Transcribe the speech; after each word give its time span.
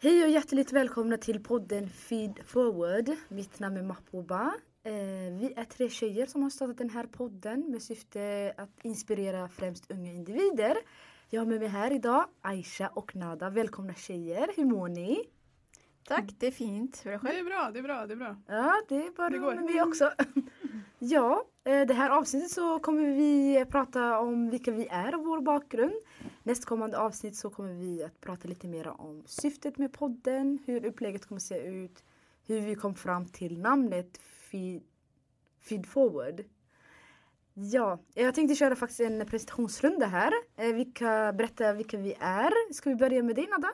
Hej 0.00 0.24
och 0.24 0.30
hjärtligt 0.30 0.72
välkomna 0.72 1.16
till 1.16 1.42
podden 1.42 1.88
Feed 1.88 2.40
Forward. 2.46 3.16
Mitt 3.28 3.58
namn 3.58 3.76
är 3.76 3.82
Mahbouba. 3.82 4.54
Eh, 4.84 4.92
vi 5.40 5.52
är 5.56 5.64
tre 5.64 5.88
tjejer 5.88 6.26
som 6.26 6.42
har 6.42 6.50
startat 6.50 6.78
den 6.78 6.90
här 6.90 7.04
podden 7.06 7.70
med 7.70 7.82
syfte 7.82 8.54
att 8.56 8.70
inspirera 8.82 9.48
främst 9.48 9.90
unga 9.90 10.12
individer. 10.12 10.76
Jag 11.30 11.40
har 11.40 11.46
med 11.46 11.60
mig 11.60 11.68
här 11.68 11.92
idag 11.92 12.24
Aisha 12.40 12.88
och 12.88 13.16
Nada. 13.16 13.50
Välkomna 13.50 13.94
tjejer, 13.94 14.48
hur 14.56 14.64
mår 14.64 14.88
ni? 14.88 15.24
Tack, 16.08 16.24
det 16.38 16.46
är 16.46 16.50
fint. 16.50 17.00
Hur 17.04 17.12
är 17.12 17.18
det 17.18 17.28
Det 17.32 17.38
är 17.38 17.44
bra, 17.44 17.70
det 17.72 17.78
är 17.78 17.82
bra, 17.82 18.06
det 18.06 18.14
är 18.14 18.16
bra. 18.16 18.36
Ja, 18.46 18.74
det 18.88 18.96
är 18.96 19.10
bara 19.16 19.30
Det 19.30 19.38
går. 19.38 19.54
med 19.54 19.64
mig 19.64 19.82
också. 19.82 20.10
ja, 20.98 21.44
eh, 21.64 21.86
det 21.86 21.94
här 21.94 22.10
avsnittet 22.10 22.50
så 22.50 22.78
kommer 22.78 23.04
vi 23.04 23.64
prata 23.70 24.18
om 24.18 24.50
vilka 24.50 24.70
vi 24.70 24.86
är 24.90 25.14
och 25.14 25.24
vår 25.24 25.40
bakgrund. 25.40 25.94
Nästkommande 26.48 26.98
avsnitt 26.98 27.36
så 27.36 27.50
kommer 27.50 27.72
vi 27.72 28.04
att 28.04 28.20
prata 28.20 28.48
lite 28.48 28.68
mer 28.68 28.88
om 28.88 29.22
syftet 29.26 29.78
med 29.78 29.92
podden, 29.92 30.58
hur 30.66 30.84
upplägget 30.84 31.26
kommer 31.26 31.40
se 31.40 31.58
ut, 31.58 32.04
hur 32.46 32.60
vi 32.60 32.74
kom 32.74 32.94
fram 32.94 33.26
till 33.26 33.58
namnet 33.58 34.18
Feed, 34.18 34.82
Feed 35.60 35.86
Forward. 35.86 36.44
Ja, 37.54 37.98
jag 38.14 38.34
tänkte 38.34 38.54
köra 38.54 38.76
faktiskt 38.76 39.00
en 39.00 39.26
presentationsrunda 39.26 40.06
här. 40.06 40.32
Eh, 40.56 40.74
Vilka, 40.74 41.32
berätta 41.32 41.72
vilka 41.72 41.96
vi 41.96 42.14
är. 42.20 42.72
Ska 42.74 42.90
vi 42.90 42.96
börja 42.96 43.22
med 43.22 43.36
dig 43.36 43.46
Nada? 43.46 43.72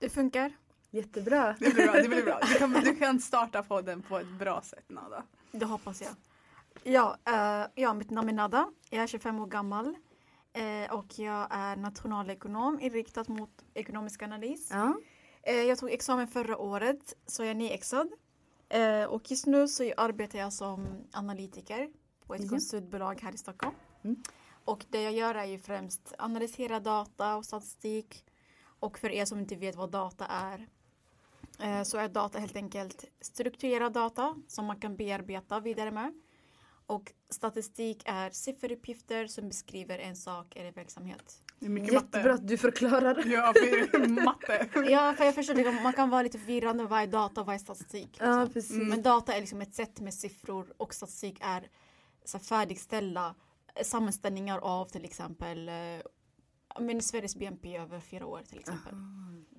Det 0.00 0.08
funkar. 0.08 0.52
Jättebra. 0.90 1.56
Det 1.58 1.74
blir 1.74 1.84
bra, 1.86 1.92
det 1.92 2.08
blir 2.08 2.24
bra. 2.24 2.40
Du 2.52 2.58
kan, 2.58 2.72
du 2.72 2.96
kan 2.98 3.20
starta 3.20 3.62
podden 3.62 4.02
på 4.02 4.18
ett 4.18 4.38
bra 4.38 4.62
sätt 4.62 4.84
Nada. 4.88 5.22
Det 5.52 5.66
hoppas 5.66 6.02
jag. 6.02 6.10
Ja, 6.92 7.16
eh, 7.24 7.66
ja, 7.74 7.94
mitt 7.94 8.10
namn 8.10 8.28
är 8.28 8.32
Nada. 8.32 8.68
Jag 8.90 9.02
är 9.02 9.06
25 9.06 9.40
år 9.40 9.46
gammal. 9.46 9.96
Eh, 10.56 10.92
och 10.94 11.18
jag 11.18 11.46
är 11.50 11.76
nationalekonom 11.76 12.80
inriktad 12.80 13.24
mot 13.28 13.64
ekonomisk 13.74 14.22
analys. 14.22 14.68
Ja. 14.70 14.96
Eh, 15.42 15.54
jag 15.62 15.78
tog 15.78 15.90
examen 15.90 16.28
förra 16.28 16.58
året, 16.58 17.14
så 17.26 17.42
jag 17.42 17.50
är 17.50 17.54
nyexad. 17.54 18.12
Eh, 18.68 19.04
och 19.04 19.30
just 19.30 19.46
nu 19.46 19.68
så 19.68 19.92
arbetar 19.96 20.38
jag 20.38 20.52
som 20.52 20.86
analytiker 21.12 21.90
på 22.26 22.34
ett 22.34 22.42
Ja. 22.42 22.48
konsultbolag 22.48 23.20
här 23.22 23.34
i 23.34 23.38
Stockholm. 23.38 23.74
Mm. 24.04 24.22
Och 24.64 24.84
det 24.90 25.02
jag 25.02 25.12
gör 25.12 25.34
är 25.34 25.44
ju 25.44 25.58
främst 25.58 26.14
analysera 26.18 26.80
data 26.80 27.36
och 27.36 27.44
statistik. 27.44 28.24
Och 28.80 28.98
för 28.98 29.10
er 29.10 29.24
som 29.24 29.38
inte 29.38 29.56
vet 29.56 29.76
vad 29.76 29.90
data 29.90 30.26
är 30.26 30.68
så 31.84 31.98
är 31.98 32.08
data 32.08 32.38
helt 32.38 32.56
enkelt 32.56 33.04
strukturerad 33.20 33.92
data 33.92 34.34
som 34.48 34.64
man 34.64 34.80
kan 34.80 34.96
bearbeta 34.96 35.60
vidare 35.60 35.90
med. 35.90 36.12
Och 36.86 37.12
statistik 37.30 38.02
är 38.06 38.30
sifferuppgifter 38.30 39.26
som 39.26 39.48
beskriver 39.48 39.98
en 39.98 40.16
sak 40.16 40.56
eller 40.56 40.72
verksamhet. 40.72 41.42
Det 41.58 41.66
är 41.66 41.70
mycket 41.70 41.92
Jättebra 41.92 42.32
matte. 42.32 42.42
att 42.42 42.48
du 42.48 42.56
förklarar. 42.58 43.24
Ja, 43.26 43.52
för 43.54 44.08
matte. 44.08 44.68
Ja, 44.90 45.14
för 45.16 45.24
jag 45.24 45.34
förstår. 45.34 45.82
Man 45.82 45.92
kan 45.92 46.10
vara 46.10 46.22
lite 46.22 46.38
förvirrande 46.38 46.84
vad 46.84 47.02
är 47.02 47.06
data 47.06 47.40
och 47.40 47.46
vad 47.46 47.54
är 47.54 47.58
statistik. 47.58 48.16
Ja, 48.20 48.26
liksom. 48.40 48.52
precis. 48.52 48.76
Men 48.76 49.02
data 49.02 49.34
är 49.34 49.40
liksom 49.40 49.60
ett 49.60 49.74
sätt 49.74 50.00
med 50.00 50.14
siffror 50.14 50.72
och 50.76 50.94
statistik 50.94 51.38
är 51.40 51.68
så 52.24 52.38
här, 52.38 52.44
färdigställda 52.44 53.34
eh, 53.74 53.84
sammanställningar 53.84 54.58
av 54.58 54.84
till 54.84 55.04
exempel 55.04 55.68
eh, 55.68 55.74
men 56.80 57.02
Sveriges 57.02 57.36
BNP 57.36 57.76
över 57.76 58.00
fyra 58.00 58.26
år 58.26 58.42
till 58.48 58.58
exempel. 58.58 58.94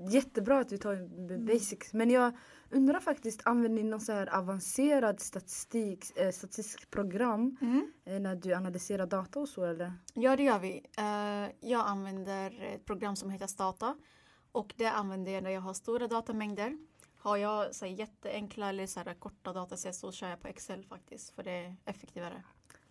Jättebra 0.09 0.59
att 0.59 0.69
du 0.69 0.77
tar 0.77 1.27
b- 1.27 1.53
basics. 1.53 1.93
Men 1.93 2.09
jag 2.09 2.37
undrar 2.69 2.99
faktiskt, 2.99 3.41
använder 3.47 3.83
ni 3.83 3.89
någon 3.89 4.01
så 4.01 4.11
här 4.11 4.35
avancerad 4.37 5.19
statistik, 5.19 6.17
eh, 6.17 6.31
statistiskt 6.31 6.89
program 6.91 7.57
Mm. 7.61 7.91
eh, 8.05 8.19
när 8.19 8.35
du 8.35 8.53
analyserar 8.53 9.05
data 9.07 9.39
och 9.39 9.49
så 9.49 9.63
eller? 9.65 9.93
Ja, 10.13 10.35
det 10.35 10.43
gör 10.43 10.59
vi. 10.59 10.85
Eh, 10.97 11.69
jag 11.69 11.87
använder 11.87 12.61
ett 12.75 12.85
program 12.85 13.15
som 13.15 13.29
heter 13.29 13.47
Stata 13.47 13.95
och 14.51 14.73
det 14.77 14.85
använder 14.91 15.31
jag 15.31 15.43
när 15.43 15.51
jag 15.51 15.61
har 15.61 15.73
stora 15.73 16.07
datamängder. 16.07 16.77
Har 17.19 17.37
jag 17.37 17.75
så 17.75 17.85
här, 17.85 17.91
jätteenkla 17.93 18.69
eller 18.69 18.87
så 18.87 18.99
här, 18.99 19.13
korta 19.13 19.53
dataset 19.53 19.95
så 19.95 20.11
kör 20.11 20.29
jag 20.29 20.41
på 20.41 20.47
Excel 20.47 20.85
faktiskt 20.85 21.29
för 21.29 21.43
det 21.43 21.51
är 21.51 21.75
effektivare. 21.85 22.43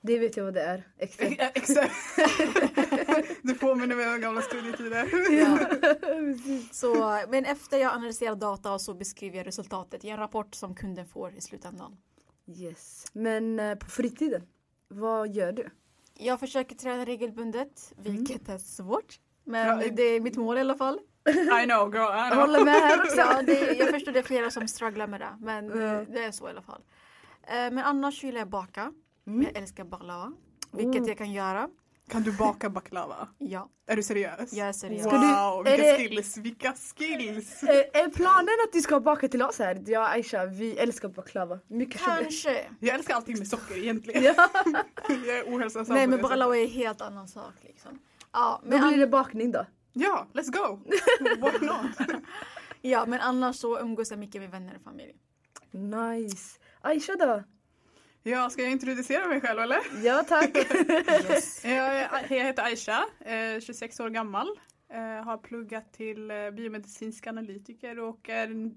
Det 0.06 0.18
vet 0.18 0.36
jag 0.36 0.44
vad 0.44 0.54
det 0.54 0.62
är. 0.62 0.88
Exakt. 0.98 1.94
Du 3.42 3.54
påminner 3.54 3.96
mig 3.96 4.14
om 4.14 4.20
gamla 4.20 4.42
studietider. 4.42 5.08
Ja. 5.30 5.58
Så, 6.72 7.20
men 7.28 7.44
efter 7.44 7.78
jag 7.78 7.92
analyserar 7.92 8.34
data 8.34 8.78
så 8.78 8.94
beskriver 8.94 9.36
jag 9.36 9.46
resultatet 9.46 10.04
i 10.04 10.08
en 10.08 10.16
rapport 10.16 10.54
som 10.54 10.74
kunden 10.74 11.06
får 11.06 11.34
i 11.36 11.40
slutändan. 11.40 11.96
yes. 12.46 13.04
Men 13.12 13.60
eh, 13.60 13.74
på 13.74 13.86
fritiden, 13.86 14.42
vad 14.88 15.28
gör 15.28 15.52
du? 15.52 15.70
Jag 16.14 16.40
försöker 16.40 16.74
träna 16.76 17.04
regelbundet, 17.04 17.92
vilket 17.96 18.48
är 18.48 18.58
svårt. 18.58 19.20
Men 19.44 19.66
Ja, 19.80 19.88
det 19.92 20.02
är 20.02 20.20
mitt 20.20 20.36
mål 20.36 20.58
i 20.58 20.60
alla 20.60 20.76
fall. 20.76 21.00
I 21.28 21.64
know 21.66 21.94
girl, 21.94 21.96
I 21.96 22.18
Jag 22.18 22.30
know. 22.32 22.40
håller 22.40 22.64
med 22.64 22.74
här 22.74 23.02
också. 23.02 23.16
Ja, 23.18 23.42
det, 23.42 23.72
jag 23.78 23.90
förstår 23.90 24.12
det 24.12 24.18
är 24.18 24.22
flera 24.22 24.50
som 24.50 24.68
strugglar 24.68 25.06
med 25.06 25.20
det, 25.20 25.36
men 25.40 25.66
Ja. 25.80 26.04
det 26.08 26.24
är 26.24 26.30
så 26.32 26.46
i 26.46 26.50
alla 26.50 26.62
fall. 26.62 26.82
Eh, 27.42 27.54
Men 27.54 27.78
annars 27.78 28.24
gillar 28.24 28.38
jag 28.38 28.48
baka. 28.48 28.92
Mm. 29.26 29.42
Jag 29.42 29.56
älskar 29.62 29.84
baklava, 29.84 30.32
vilket 30.72 31.02
Oh. 31.02 31.08
jag 31.08 31.18
kan 31.18 31.32
göra. 31.32 31.68
Kan 32.08 32.22
du 32.22 32.32
baka 32.32 32.70
baklava? 32.70 33.28
Ja, 33.38 33.68
Är 33.86 33.96
du 33.96 34.02
seriös? 34.02 34.52
jag 34.52 34.68
är 34.68 34.72
seriös. 34.72 35.02
Du- 35.02 35.08
Wow, 35.10 35.66
är 35.66 35.70
vilka 35.76 35.82
det- 35.82 35.96
skills, 35.96 36.36
vilka 36.36 36.72
skills! 36.72 37.62
Eh, 37.62 37.68
är 37.76 38.10
planen 38.10 38.54
att 38.66 38.72
du 38.72 38.80
ska 38.80 39.00
baka 39.00 39.28
till 39.28 39.42
oss 39.42 39.58
här? 39.58 39.82
Jag 39.86 40.02
och 40.02 40.08
Aisha, 40.10 40.46
vi 40.46 40.76
älskar 40.78 41.08
baklava. 41.08 41.58
Mycket. 41.66 42.00
Kanske. 42.00 42.64
Jag 42.80 42.94
älskar 42.94 43.14
allting 43.14 43.38
med 43.38 43.48
socker 43.48 43.76
egentligen. 43.78 44.22
Ja, 44.24 44.48
Jag 45.08 45.38
är 45.38 45.44
ohälsosam 45.56 45.94
Nej 45.96 46.06
men 46.06 46.22
baklava 46.22 46.56
är 46.56 46.62
en 46.64 46.70
helt 46.70 47.00
annan 47.00 47.28
sak 47.28 47.54
liksom. 47.62 47.98
Ja, 48.32 48.60
då 48.62 48.68
men, 48.68 48.80
blir 48.80 48.92
an- 48.92 49.00
det 49.00 49.06
bakning 49.06 49.52
då. 49.52 49.66
Ja, 49.92 50.26
let's 50.32 50.52
go! 50.52 50.80
Why 51.20 51.66
not? 51.66 52.20
ja, 52.82 53.06
men 53.06 53.20
annars 53.20 53.56
så 53.56 53.80
umgås 53.80 54.10
jag 54.10 54.18
mycket 54.20 54.40
med 54.40 54.50
vänner 54.50 54.76
och 54.76 54.82
familj. 54.82 55.14
Nice. 55.70 56.58
Aisha 56.80 57.16
då? 57.16 57.42
Ja, 58.28 58.50
ska 58.50 58.62
jag 58.62 58.70
introducera 58.72 59.28
mig 59.28 59.40
själv 59.40 59.60
eller? 59.60 59.78
Ja 60.02 60.24
tack. 60.28 60.50
Jag, 61.64 61.96
är- 61.96 62.26
jag 62.34 62.44
heter 62.44 62.62
Aisha, 62.62 63.04
eh, 63.20 63.60
26 63.60 64.00
år 64.00 64.10
gammal. 64.10 64.46
Eh, 64.88 65.24
Har 65.24 65.38
pluggat 65.38 65.92
till 65.92 66.30
eh, 66.30 66.50
biomedicinsk 66.50 67.26
analytiker 67.26 67.98
och 67.98 68.28
är, 68.28 68.70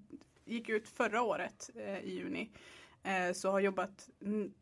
gick 0.45 0.69
ut 0.69 0.87
förra 0.89 1.21
året 1.21 1.69
eh, 1.75 1.99
i 1.99 2.09
juni. 2.15 2.49
Eh, 3.03 3.33
Så 3.33 3.51
har 3.51 3.59
jobbat 3.59 4.09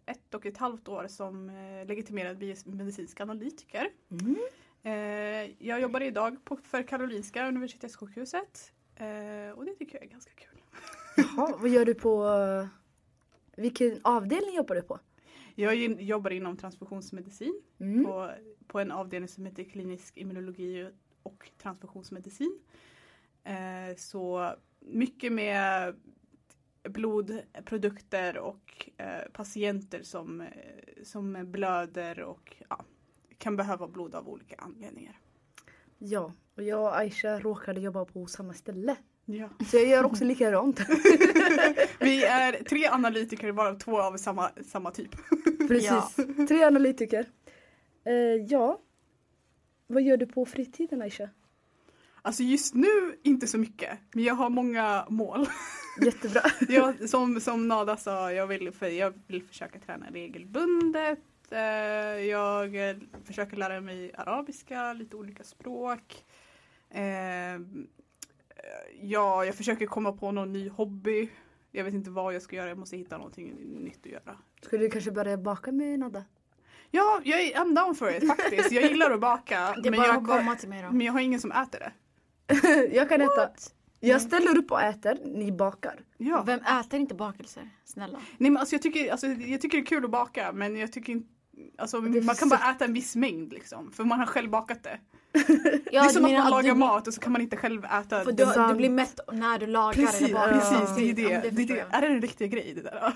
ett 0.06 0.34
och 0.36 0.46
ett 0.46 0.58
halvt 0.58 0.88
år 0.88 1.08
som 1.08 1.50
eh, 1.50 1.86
legitimerad 1.88 2.38
biomedicinsk 2.38 3.22
analytiker. 3.22 3.90
Mm. 4.12 4.36
Eh, 4.84 5.56
Jag 5.68 5.82
jobbar 5.82 6.02
idag 6.02 6.46
på, 6.46 6.58
för 6.58 6.84
Karolinska 6.84 7.48
Universitetssjukhuset. 7.48 8.72
Eh, 8.96 9.52
Och 9.58 9.66
det 9.66 9.76
tycker 9.76 9.96
jag 9.96 10.04
är 10.04 10.10
ganska 10.10 10.32
kul. 10.36 10.62
Jaha, 11.16 11.58
vad 11.60 11.70
gör 11.70 11.86
du 11.86 11.94
på... 11.94 12.24
Vilken 13.58 14.00
avdelning 14.04 14.56
jobbar 14.56 14.76
du 14.76 14.82
på? 14.82 15.00
Jag 15.56 15.76
jobbar 16.02 16.32
inom 16.32 16.58
transfusionsmedicin 16.58 17.62
Mm. 17.80 18.06
på, 18.06 18.32
på 18.68 18.80
en 18.80 18.92
avdelning 18.92 19.28
som 19.28 19.46
heter 19.46 19.64
klinisk 19.64 20.18
immunologi 20.18 20.90
och 21.24 21.52
transfusionsmedicin. 21.58 22.60
Eh, 23.44 23.96
så 23.98 24.54
mycket 24.80 25.34
med 25.34 25.96
blodprodukter 26.84 28.38
och 28.38 28.90
eh, 28.98 29.32
patienter 29.34 30.04
som, 30.04 30.42
eh, 30.42 30.48
som 31.04 31.52
blöder 31.52 32.20
och 32.20 32.64
ja, 32.70 32.86
kan 33.38 33.56
behöva 33.56 33.88
blod 33.88 34.16
av 34.16 34.30
olika 34.30 34.56
anledningar. 34.56 35.20
Ja, 35.98 36.34
och 36.56 36.64
jag 36.64 36.82
och 36.82 36.98
Aisha 36.98 37.40
råkade 37.40 37.82
jobba 37.82 38.06
på 38.06 38.26
samma 38.26 38.54
ställe. 38.54 38.96
Ja. 39.30 39.50
Så 39.68 39.78
jag 39.78 39.88
gör 39.88 40.04
också 40.04 40.24
likadant. 40.24 40.80
Vi 42.00 42.24
är 42.24 42.64
tre 42.64 42.88
analytiker 42.88 43.52
varav 43.52 43.80
två 43.80 44.02
av 44.02 44.18
samma, 44.18 44.50
samma 44.66 44.92
typ. 44.92 45.16
Precis. 45.68 46.16
Tre 46.48 46.64
analytiker. 46.64 47.26
Eh, 48.06 48.14
ja. 48.48 48.82
Vad 49.88 50.04
gör 50.04 50.18
du 50.18 50.26
på 50.26 50.46
fritiden 50.46 51.02
Aisha? 51.02 51.30
Alltså 52.22 52.44
just 52.44 52.76
nu 52.76 53.18
inte 53.24 53.48
så 53.48 53.58
mycket, 53.58 54.00
men 54.14 54.24
jag 54.24 54.34
har 54.34 54.50
många 54.50 55.06
mål. 55.10 55.48
Jättebra. 56.06 56.42
Jag, 56.68 57.10
som, 57.10 57.42
som 57.42 57.68
Nada 57.68 57.98
sa, 57.98 58.32
jag 58.32 58.48
vill, 58.48 58.72
för, 58.72 58.88
jag 58.88 59.14
vill 59.28 59.44
försöka 59.44 59.80
träna 59.80 60.06
regelbundet. 60.12 61.20
Eh, 61.52 61.60
jag 62.26 62.90
eh, 62.90 62.98
försöker 63.26 63.58
lära 63.58 63.82
mig 63.82 64.12
arabiska, 64.14 64.94
lite 64.94 65.16
olika 65.16 65.44
språk. 65.44 66.26
Eh, 66.90 67.60
ja, 69.02 69.46
jag 69.46 69.56
försöker 69.56 69.86
komma 69.86 70.12
på 70.12 70.32
någon 70.32 70.54
ny 70.54 70.70
hobby. 70.70 71.30
Jag 71.72 71.84
vet 71.84 71.94
inte 71.94 72.10
vad 72.10 72.36
jag 72.36 72.42
ska 72.42 72.56
göra, 72.56 72.70
jag 72.70 72.78
måste 72.78 72.98
hitta 72.98 73.18
någonting 73.18 73.56
nytt 73.84 74.00
att 74.06 74.12
göra. 74.12 74.38
Skulle 74.62 74.84
du 74.84 74.90
kanske 74.90 75.12
börja 75.12 75.38
baka 75.38 75.72
med 75.72 76.00
Nada? 76.00 76.26
Ja, 76.92 77.22
jag 77.24 77.42
är 77.42 77.54
I'm 77.54 77.76
down 77.76 77.96
for 77.96 78.16
it 78.16 78.28
faktiskt. 78.28 78.72
Jag 78.72 78.84
gillar 78.84 79.12
att 79.12 79.20
baka. 79.20 79.76
Det 79.84 79.90
är 79.90 79.92
men, 79.92 80.00
bara 80.00 80.08
jag, 80.08 80.18
att 80.18 80.28
komma 80.28 80.56
till 80.56 80.70
mig 80.70 80.84
då. 80.84 80.92
men 80.92 81.02
jag 81.02 81.14
har 81.14 81.20
ingen 81.20 81.40
som 81.40 81.52
äter 81.52 81.80
det. 81.80 81.92
jag 82.96 83.10
kan 83.10 83.22
äta. 83.22 83.50
Jag 84.00 84.22
ställer 84.22 84.58
upp 84.58 84.72
och 84.72 84.82
äter, 84.82 85.20
ni 85.26 85.52
bakar. 85.52 86.00
Ja. 86.18 86.44
Vem 86.46 86.60
äter 86.60 87.00
inte 87.00 87.16
bakelser? 87.16 87.70
Snälla. 87.86 88.20
Nej 88.38 88.52
men 88.52 88.58
alltså 88.58 88.76
jag 88.76 88.82
tycker, 88.82 89.12
alltså 89.12 89.28
jag 89.28 89.62
tycker 89.62 89.78
det 89.78 89.84
är 89.84 89.86
kul 89.86 90.06
att 90.06 90.12
baka 90.12 90.52
men 90.52 90.78
jag 90.78 90.94
tycker 90.94 91.14
inte 91.14 91.37
Alltså, 91.78 92.02
Det 92.02 92.22
man 92.26 92.36
kan 92.36 92.50
så- 92.50 92.56
bara 92.58 92.72
äta 92.72 92.86
en 92.86 92.94
viss 92.94 93.16
mängd 93.16 93.54
liksom. 93.54 93.92
För 93.92 94.04
man 94.04 94.20
har 94.20 94.26
själv 94.26 94.50
bakat 94.50 94.84
det. 94.84 95.00
Ja, 95.92 96.02
det 96.04 96.08
är 96.08 96.10
som 96.10 96.26
att 96.26 96.32
man 96.32 96.50
lagar 96.52 96.74
du, 96.74 96.80
mat 96.80 97.08
och 97.08 97.14
så 97.14 97.22
kan 97.22 97.32
man 97.32 97.42
inte 97.42 97.58
själv 97.58 97.86
äta 97.86 98.24
För 98.24 98.32
det. 98.32 98.46
du, 98.56 98.68
du 98.68 98.74
blir 98.76 98.90
mätt 98.90 99.20
när 99.32 99.60
du 99.60 99.68
lagar 99.68 99.94
Precis, 99.94 100.22
eller 100.22 100.34
bakar. 100.34 100.54
precis 100.54 101.16
det 101.16 101.24
är 101.26 101.30
Ja, 101.32 101.42
det. 101.42 101.46
men 101.48 101.56
det, 101.56 101.66
det. 101.74 101.78
jag. 101.80 101.94
Är 101.96 102.02
det 102.02 102.08
en 102.08 102.22
riktig 102.22 102.52
grej 102.52 102.74
det 102.76 102.82
där? 102.82 103.14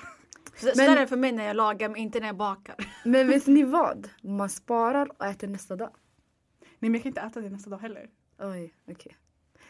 Så, 0.56 0.68
så 0.68 0.72
Men- 0.76 0.90
är 0.90 1.00
det 1.00 1.08
för 1.08 1.18
mig 1.18 1.32
när 1.32 1.46
jag 1.46 1.56
lagar 1.56 1.90
men 1.90 1.98
inte 1.98 2.20
när 2.20 2.28
jag 2.28 2.36
bakar. 2.38 2.76
Men 3.06 3.28
vet 3.28 3.48
ni 3.48 3.64
vad? 3.64 4.10
Man 4.24 4.50
sparar 4.50 5.08
och 5.20 5.26
äter 5.26 5.48
nästa 5.48 5.76
dag. 5.76 5.90
Nej 6.62 6.68
men 6.80 6.94
jag 6.94 7.02
kan 7.04 7.10
inte 7.10 7.22
äta 7.22 7.42
det 7.42 7.50
nästa 7.50 7.70
dag 7.70 7.78
heller. 7.78 8.10
Oj, 8.40 8.74
okej. 8.92 9.18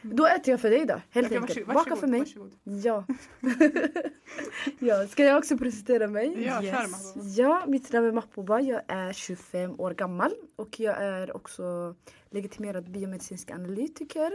Då 0.01 0.25
äter 0.27 0.51
jag 0.51 0.59
för 0.62 0.69
dig 0.69 0.86
då, 0.86 1.01
helt 1.09 1.27
Okej, 1.27 1.38
enkelt. 1.38 1.68
varsågod, 1.68 1.75
Baka 1.75 1.95
för 1.95 2.07
mig. 2.07 2.19
Varsågod. 2.19 2.51
Ja. 2.63 3.06
ja. 4.80 5.07
Ska 5.07 5.24
jag 5.24 5.38
också 5.38 5.57
presentera 5.57 6.07
mig? 6.07 6.44
Ja, 6.45 6.63
Yes. 6.63 7.13
Ja, 7.38 7.63
mitt 7.68 7.92
namn 7.94 8.07
är 8.07 8.12
Mahbouba. 8.12 8.59
Jag 8.62 8.81
är 8.88 9.13
25 9.13 9.80
år 9.80 9.92
gammal 9.94 10.31
och 10.56 10.80
jag 10.80 10.98
är 11.03 11.36
också 11.36 11.95
legitimerad 12.30 12.92
biomedicinsk 12.92 13.51
analytiker. 13.51 14.31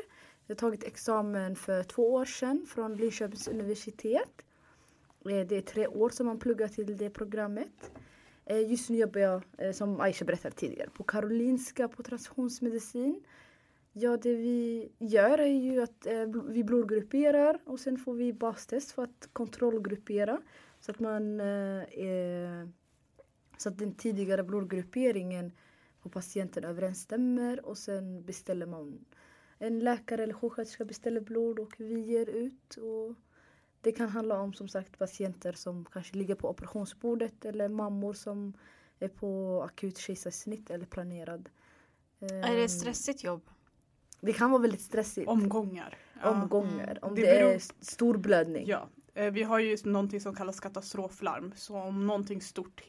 Jag 0.46 0.54
har 0.54 0.58
tagit 0.58 0.84
examen 0.84 1.56
för 1.56 1.82
två 1.82 2.12
år 2.14 2.24
sedan 2.24 2.66
från 2.68 2.96
Linköpings 2.96 3.48
universitet. 3.48 4.42
Eh, 5.30 5.46
Det 5.46 5.56
är 5.56 5.60
tre 5.60 5.86
år 5.86 6.10
som 6.10 6.26
man 6.26 6.38
pluggar 6.38 6.68
till 6.68 6.96
det 6.96 7.10
programmet. 7.10 7.90
Eh, 8.46 8.70
Just 8.70 8.90
nu 8.90 8.98
jobbar 8.98 9.20
jag, 9.20 9.42
eh, 9.58 9.72
som 9.72 10.00
Aisha 10.00 10.24
berättade 10.24 10.54
tidigare, 10.54 10.90
på 10.90 11.02
Karolinska 11.04 11.88
på 11.88 12.02
transfusionsmedicin. 12.02 13.20
Ja, 13.98 14.16
det 14.16 14.34
vi 14.34 14.88
gör 14.98 15.38
är 15.38 15.46
ju 15.46 15.82
att 15.82 16.06
eh, 16.06 16.26
vi 16.48 16.64
blodgrupperar 16.64 17.58
och 17.64 17.80
sen 17.80 17.98
får 17.98 18.14
vi 18.14 18.32
bastest 18.32 18.92
för 18.92 19.02
att 19.02 19.28
kontrollgruppera. 19.32 20.38
Så 20.80 20.90
att 20.90 21.00
man 21.00 21.40
eh, 21.40 22.68
så 23.58 23.68
att 23.68 23.78
den 23.78 23.94
tidigare 23.94 24.42
blodgrupperingen 24.42 25.52
på 26.02 26.08
patienten 26.08 26.64
överensstämmer 26.64 27.66
och 27.66 27.78
sen 27.78 28.24
beställer 28.24 28.66
man 28.66 29.04
en 29.58 29.78
läkare 29.78 30.22
eller 30.22 30.34
sjuksköterska 30.34 30.84
beställer 30.84 31.20
blod 31.20 31.58
och 31.58 31.74
vi 31.78 32.00
ger 32.00 32.28
ut. 32.28 32.76
Och 32.76 33.14
det 33.80 33.92
kan 33.92 34.08
handla 34.08 34.40
om 34.40 34.52
som 34.52 34.68
sagt 34.68 34.98
patienter 34.98 35.52
som 35.52 35.84
kanske 35.84 36.16
ligger 36.16 36.34
på 36.34 36.50
operationsbordet 36.50 37.44
eller 37.44 37.68
mammor 37.68 38.12
som 38.12 38.52
är 38.98 39.08
på 39.08 39.62
akut 39.62 39.98
kejsarsnitt 39.98 40.70
eller 40.70 40.86
planerad. 40.86 41.48
Är 42.20 42.56
det 42.56 42.64
ett 42.64 42.70
stressigt 42.70 43.24
jobb? 43.24 43.50
Det 44.20 44.32
kan 44.32 44.50
vara 44.50 44.62
väldigt 44.62 44.80
stressigt. 44.80 45.28
Omgångar. 45.28 45.94
Ja. 46.22 46.30
Omgångar. 46.30 46.84
Mm. 46.90 46.98
Om 47.02 47.14
Det 47.14 47.20
det, 47.20 47.26
beror- 47.26 47.50
är 47.52 47.62
stor 47.80 48.16
blödning. 48.16 48.64
Ja, 48.66 48.88
eh, 49.14 49.30
vi 49.32 49.42
har 49.42 49.58
ju 49.58 49.76
någonting 49.84 50.20
som 50.20 50.34
kallas 50.34 50.60
katastroflarm. 50.60 51.52
Så 51.56 51.76
om 51.76 52.06
någonting 52.06 52.40
stort 52.40 52.82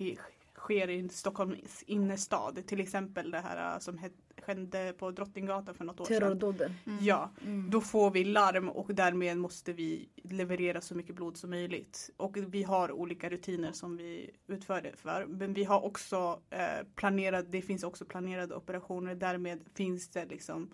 sker 0.56 0.90
i 0.90 1.10
Stockholms 1.10 1.84
innerstad, 1.84 2.68
till 2.68 2.80
exempel 2.80 3.32
det 3.32 3.40
här 3.40 3.74
eh, 3.74 3.80
som 3.80 4.00
skedde 4.42 4.94
på 4.98 5.12
Drottninggatan 5.12 5.76
för 5.76 5.86
något 5.86 6.00
år 6.00 6.06
sedan. 6.06 6.20
Terrordåden. 6.22 6.74
Mm. 6.86 6.98
Ja, 7.06 7.32
Mm. 7.46 7.70
då 7.70 7.82
får 7.82 8.12
vi 8.12 8.24
larm 8.24 8.70
och 8.70 8.96
därmed 8.96 9.38
måste 9.38 9.74
vi 9.74 10.10
leverera 10.24 10.82
så 10.82 10.96
mycket 10.96 11.16
blod 11.16 11.38
som 11.38 11.50
möjligt. 11.50 12.10
Och 12.18 12.38
vi 12.38 12.64
har 12.64 12.92
olika 12.92 13.30
rutiner 13.30 13.72
som 13.72 13.98
vi 13.98 14.32
utför 14.48 14.82
det 14.82 14.96
för. 14.96 15.26
Men 15.26 15.54
vi 15.54 15.64
har 15.64 15.86
också 15.86 16.40
eh, 16.50 16.86
planerat, 16.96 17.52
det 17.52 17.62
finns 17.62 17.84
också 17.84 18.06
planerade 18.06 18.56
operationer. 18.56 19.16
Därmed 19.16 19.60
finns 19.76 20.10
det 20.10 20.26
liksom 20.26 20.70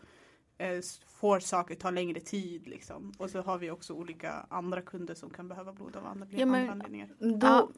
får 1.07 1.39
saker 1.39 1.75
ta 1.75 1.89
längre 1.89 2.19
tid 2.19 2.67
liksom. 2.67 3.13
Och 3.17 3.29
så 3.29 3.41
har 3.41 3.57
vi 3.57 3.71
också 3.71 3.93
olika 3.93 4.31
andra 4.49 4.81
kunder 4.81 5.15
som 5.15 5.29
kan 5.29 5.47
behöva 5.47 5.73
blod 5.73 5.95
av 5.95 6.05
andra, 6.05 6.27
Ja, 6.29 6.45
men- 6.45 6.61
andra 6.61 6.71
anledningar. 6.71 7.09
Då, 7.39 7.71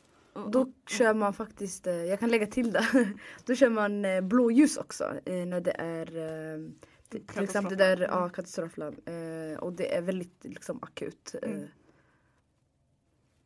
då 0.52 0.72
kör 0.88 1.14
man 1.14 1.34
faktiskt, 1.34 1.88
eh, 1.88 1.94
jag 1.94 2.20
kan 2.20 2.30
lägga 2.30 2.48
till 2.48 2.72
det. 2.72 3.14
Då 3.46 3.56
kör 3.56 3.70
man 3.70 4.06
eh, 4.06 4.22
blåljus 4.22 4.78
också 4.78 5.04
eh, 5.26 5.46
när 5.46 5.62
det 5.62 5.72
är 5.72 6.18
eh, 6.18 6.70
till 7.10 7.44
exempel 7.44 7.78
det 7.78 7.96
där 7.96 7.98
ja, 8.02 8.30
katastroflarm. 8.30 8.96
Eh, 9.06 9.60
och 9.60 9.74
det 9.74 9.96
är 9.96 10.02
väldigt 10.02 10.44
liksom 10.44 10.80
akut. 10.82 11.36
Eh. 11.44 11.52
Mm. 11.52 11.68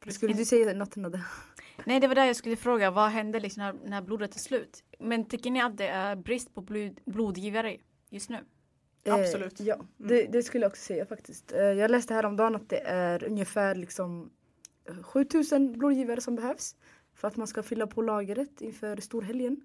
Skulle 0.08 0.34
du 0.34 0.46
säga 0.46 0.74
något 0.74 0.96
Nada? 0.96 1.26
Nej, 1.86 2.00
det 2.00 2.08
var 2.08 2.16
där 2.16 2.26
jag 2.26 2.36
skulle 2.36 2.56
fråga. 2.56 2.92
Vad 2.92 3.10
händer 3.10 3.40
liksom 3.40 3.64
när, 3.64 3.90
när 3.90 4.02
blodet 4.02 4.36
är 4.36 4.40
slut? 4.40 4.84
Men 5.00 5.26
tycker 5.26 5.52
ni 5.52 5.62
att 5.62 5.78
det 5.78 5.88
är 5.88 6.16
brist 6.16 6.54
på 6.54 6.62
blod, 6.62 7.00
blodgivare 7.06 7.78
just 8.10 8.30
nu? 8.30 8.46
Absolut. 9.06 9.60
Eh, 9.60 9.68
ja, 9.68 9.78
det, 9.98 10.24
det 10.26 10.44
skulle 10.44 10.64
jag 10.66 10.70
också 10.70 10.82
säga 10.84 11.06
faktiskt. 11.06 11.52
Eh, 11.52 11.60
jag 11.62 11.92
läste 11.92 12.14
häromdagen 12.14 12.56
att 12.56 12.70
det 12.70 12.80
är 12.86 13.24
ungefär 13.24 13.76
liksom 13.76 14.30
eh, 14.90 15.04
7000 15.04 15.72
blodgivare 15.80 16.22
som 16.22 16.36
behövs 16.36 16.76
för 17.14 17.28
att 17.28 17.36
man 17.38 17.48
ska 17.48 17.64
fylla 17.64 17.88
på 17.88 18.02
lagret 18.02 18.62
inför 18.62 18.98
storhelgen. 18.98 19.62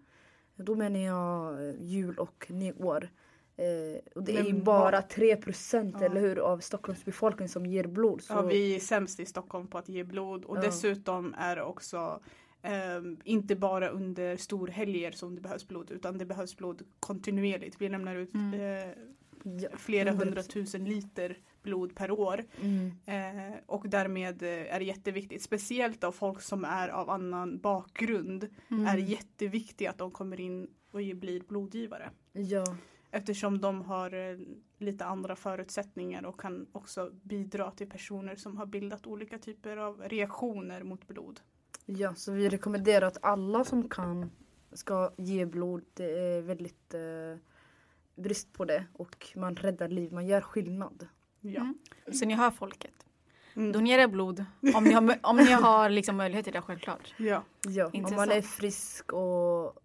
Då 0.57 0.75
menar 0.75 1.01
jag 1.01 1.69
eh, 1.69 1.75
jul 1.83 2.19
och 2.19 2.47
nyår. 2.51 3.09
Eh, 3.57 4.01
och 4.15 4.23
det 4.23 4.37
är 4.39 4.45
ju 4.45 4.53
Men 4.53 4.65
bara 4.65 4.91
vad- 5.01 5.09
3 5.09 5.37
procent 5.37 5.97
Ja. 6.01 6.07
eller 6.07 6.21
hur 6.21 6.39
av 6.39 6.59
Stockholms 6.59 7.05
befolkning 7.05 7.49
som 7.49 7.67
ger 7.67 7.87
blod. 7.87 8.23
Så, 8.23 8.33
Ja, 8.33 8.43
vi 8.43 8.75
är 8.77 8.81
sämst 8.81 9.21
i 9.21 9.27
Stockholm 9.27 9.67
på 9.67 9.79
att 9.79 9.89
ge 9.89 10.05
blod 10.05 10.45
och 10.45 10.57
Ja. 10.57 10.61
dessutom 10.61 11.35
är 11.39 11.57
det 11.57 11.63
också 11.63 12.21
ehm, 12.63 13.17
inte 13.25 13.57
bara 13.57 13.89
under 13.89 14.37
storhelger 14.37 15.11
som 15.11 15.35
det 15.35 15.41
behövs 15.41 15.69
blod 15.69 15.91
utan 15.91 16.19
det 16.19 16.25
behövs 16.25 16.57
blod 16.57 16.83
kontinuerligt. 17.01 17.77
Vi 17.81 17.89
lämnar 17.89 18.17
ut 18.17 18.35
Mm. 18.35 18.61
eh, 18.61 18.95
ja, 19.45 19.69
flera 19.77 20.11
100%. 20.11 20.25
hundratusen 20.25 20.85
liter 20.85 21.39
blod 21.63 21.95
per 21.95 22.11
år 22.11 22.45
Mm. 22.61 22.93
eh, 23.07 23.59
och 23.67 23.89
därmed 23.89 24.43
eh, 24.43 24.75
är 24.75 24.79
det 24.79 24.85
jätteviktigt. 24.85 25.43
Speciellt 25.43 26.05
av 26.05 26.13
folk 26.13 26.41
som 26.41 26.65
är 26.65 26.89
av 26.89 27.11
annan 27.11 27.59
bakgrund 27.59 28.49
Mm. 28.71 28.87
är 28.87 28.97
det 28.97 29.03
jätteviktigt 29.03 29.89
att 29.89 29.99
de 29.99 30.11
kommer 30.11 30.41
in 30.41 30.69
och 30.91 31.01
blir 31.01 31.41
blodgivare. 31.49 32.11
Ja, 32.33 32.65
Eftersom 33.11 33.61
de 33.61 33.83
har 33.83 34.15
eh, 34.15 34.39
lite 34.79 35.05
andra 35.05 35.37
förutsättningar 35.37 36.25
och 36.25 36.41
kan 36.41 36.67
också 36.73 37.11
bidra 37.23 37.71
till 37.71 37.89
personer 37.91 38.37
som 38.37 38.57
har 38.57 38.67
bildat 38.67 39.07
olika 39.07 39.39
typer 39.39 39.77
av 39.77 40.03
reaktioner 40.07 40.83
mot 40.83 41.07
blod. 41.09 41.41
ja, 41.87 42.15
så 42.15 42.33
vi 42.33 42.49
rekommenderar 42.49 43.07
att 43.07 43.19
alla 43.25 43.65
som 43.65 43.89
kan 43.89 44.31
ska 44.73 45.13
ge 45.17 45.47
blod. 45.47 45.85
Det 45.95 46.19
är 46.19 46.43
väldigt 46.43 46.95
eh, 46.95 47.39
brist 48.17 48.53
på 48.53 48.65
det 48.65 48.85
och 48.93 49.27
man 49.37 49.57
räddar 49.57 49.89
liv, 49.89 50.13
man 50.13 50.27
gör 50.27 50.41
skillnad. 50.41 51.07
Ja. 51.41 51.61
Mm. 51.61 51.79
Så 52.13 52.25
ni 52.27 52.35
hör 52.35 52.51
folket. 52.51 52.93
Mm. 53.57 53.73
Donera 53.73 54.09
blod 54.09 54.45
om 54.75 54.85
ni 54.85 54.93
har, 54.93 55.19
om 55.23 55.37
ni 55.37 55.51
har 55.53 55.89
liksom 55.91 56.17
möjlighet 56.17 56.45
till 56.45 56.53
det 56.55 56.61
självklart. 56.63 57.15
ja. 57.17 57.43
Ja, 57.69 57.91
om 57.95 58.17
man 58.17 58.31
är 58.31 58.43
frisk 58.43 59.13
och 59.13 59.79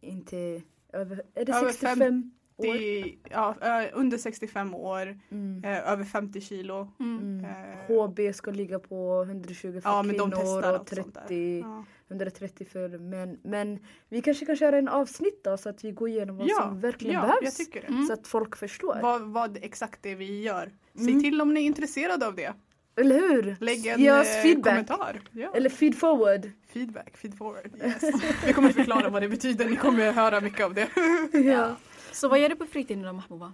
inte 0.00 0.62
över, 0.92 1.22
är 1.34 1.44
det 1.44 1.52
Över 1.52 1.72
65 1.72 2.32
år? 2.56 2.62
Det 2.62 2.68
är, 3.00 3.16
ja, 3.30 3.54
under 3.92 4.18
65 4.18 4.74
år, 4.74 5.18
Mm. 5.30 5.64
eh, 5.64 5.92
över 5.92 6.04
50 6.04 6.40
kilo. 6.40 6.88
Mm. 7.00 7.18
Mm. 7.18 7.44
Eh, 7.44 7.78
HB 8.06 8.32
ska 8.34 8.50
ligga 8.50 8.78
på 8.78 9.22
120 9.28 9.80
för 9.82 9.90
Ja 9.90 10.02
men 10.02 10.16
de 10.16 10.30
kvinnor 10.30 10.44
testar 10.44 10.72
och 10.72 10.78
allt 10.78 10.88
sånt 10.88 11.14
där. 11.14 11.20
30, 11.20 11.60
Ja. 11.60 11.84
130 12.10 12.66
för 12.72 12.88
män. 12.98 13.38
Men 13.42 13.78
vi 14.08 14.22
kanske 14.22 14.46
kan 14.46 14.56
köra 14.56 14.78
en 14.78 14.88
avsnitt 14.88 15.44
då 15.44 15.56
så 15.56 15.68
att 15.68 15.84
vi 15.84 15.90
går 15.92 16.08
igenom 16.08 16.36
vad 16.36 16.48
Ja, 16.48 16.56
som 16.56 16.80
verkligen 16.80 17.14
ja, 17.14 17.20
behövs. 17.20 17.38
jag 17.42 17.54
tycker 17.54 17.80
det. 17.80 17.86
Mm. 17.86 18.06
Så 18.06 18.12
att 18.12 18.26
folk 18.26 18.56
förstår. 18.56 18.98
Vad, 19.02 19.22
vad 19.22 19.58
exakt 19.62 20.02
det 20.02 20.10
är 20.12 20.16
vi 20.16 20.42
gör. 20.42 20.70
Säg 20.94 21.08
Mm. 21.08 21.22
till 21.22 21.40
om 21.40 21.54
ni 21.54 21.60
är 21.60 21.64
intresserade 21.64 22.26
av 22.26 22.34
det. 22.34 22.52
Eller 22.96 23.14
hur? 23.20 23.56
Lägg 23.60 23.86
en 23.86 24.00
Ge 24.00 24.12
oss 24.12 24.26
eh, 24.36 24.42
feedback. 24.42 24.72
kommentar. 24.72 25.20
Ja. 25.30 25.52
Eller 25.54 25.70
feed 25.70 25.98
forward. 25.98 26.50
Feedback, 26.72 27.16
feed 27.16 27.38
forward. 27.38 27.70
Yes. 27.84 28.02
Vi 28.46 28.52
kommer 28.52 28.68
förklara 28.70 29.08
vad 29.08 29.22
det 29.22 29.28
betyder. 29.28 29.68
Ni 29.68 29.76
kommer 29.76 30.12
höra 30.12 30.40
mycket 30.40 30.64
av 30.66 30.74
det. 30.74 30.88
ja. 31.32 31.76
Så 32.12 32.28
vad 32.28 32.38
gör 32.38 32.48
du 32.48 32.56
på 32.56 32.66
fritiden 32.66 33.02
då 33.02 33.12
Mahbouba? 33.12 33.52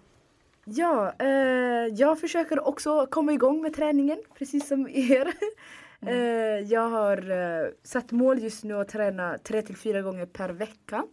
Ja, 0.64 1.12
eh, 1.18 1.28
jag 1.94 2.20
försöker 2.20 2.66
också 2.68 3.06
komma 3.06 3.32
igång 3.32 3.62
med 3.62 3.74
träningen 3.74 4.18
precis 4.38 4.68
som 4.68 4.88
er. 4.88 5.32
Mm. 6.00 6.14
Eh, 6.14 6.72
jag 6.72 6.88
har 6.88 7.30
eh, 7.30 7.68
satt 7.82 8.12
mål 8.12 8.42
just 8.42 8.64
nu 8.64 8.74
att 8.74 8.88
träna 8.88 9.38
tre 9.38 9.62
till 9.62 9.76
fyra 9.76 10.02
gånger 10.02 10.26
per 10.26 10.48
vecka. 10.48 11.04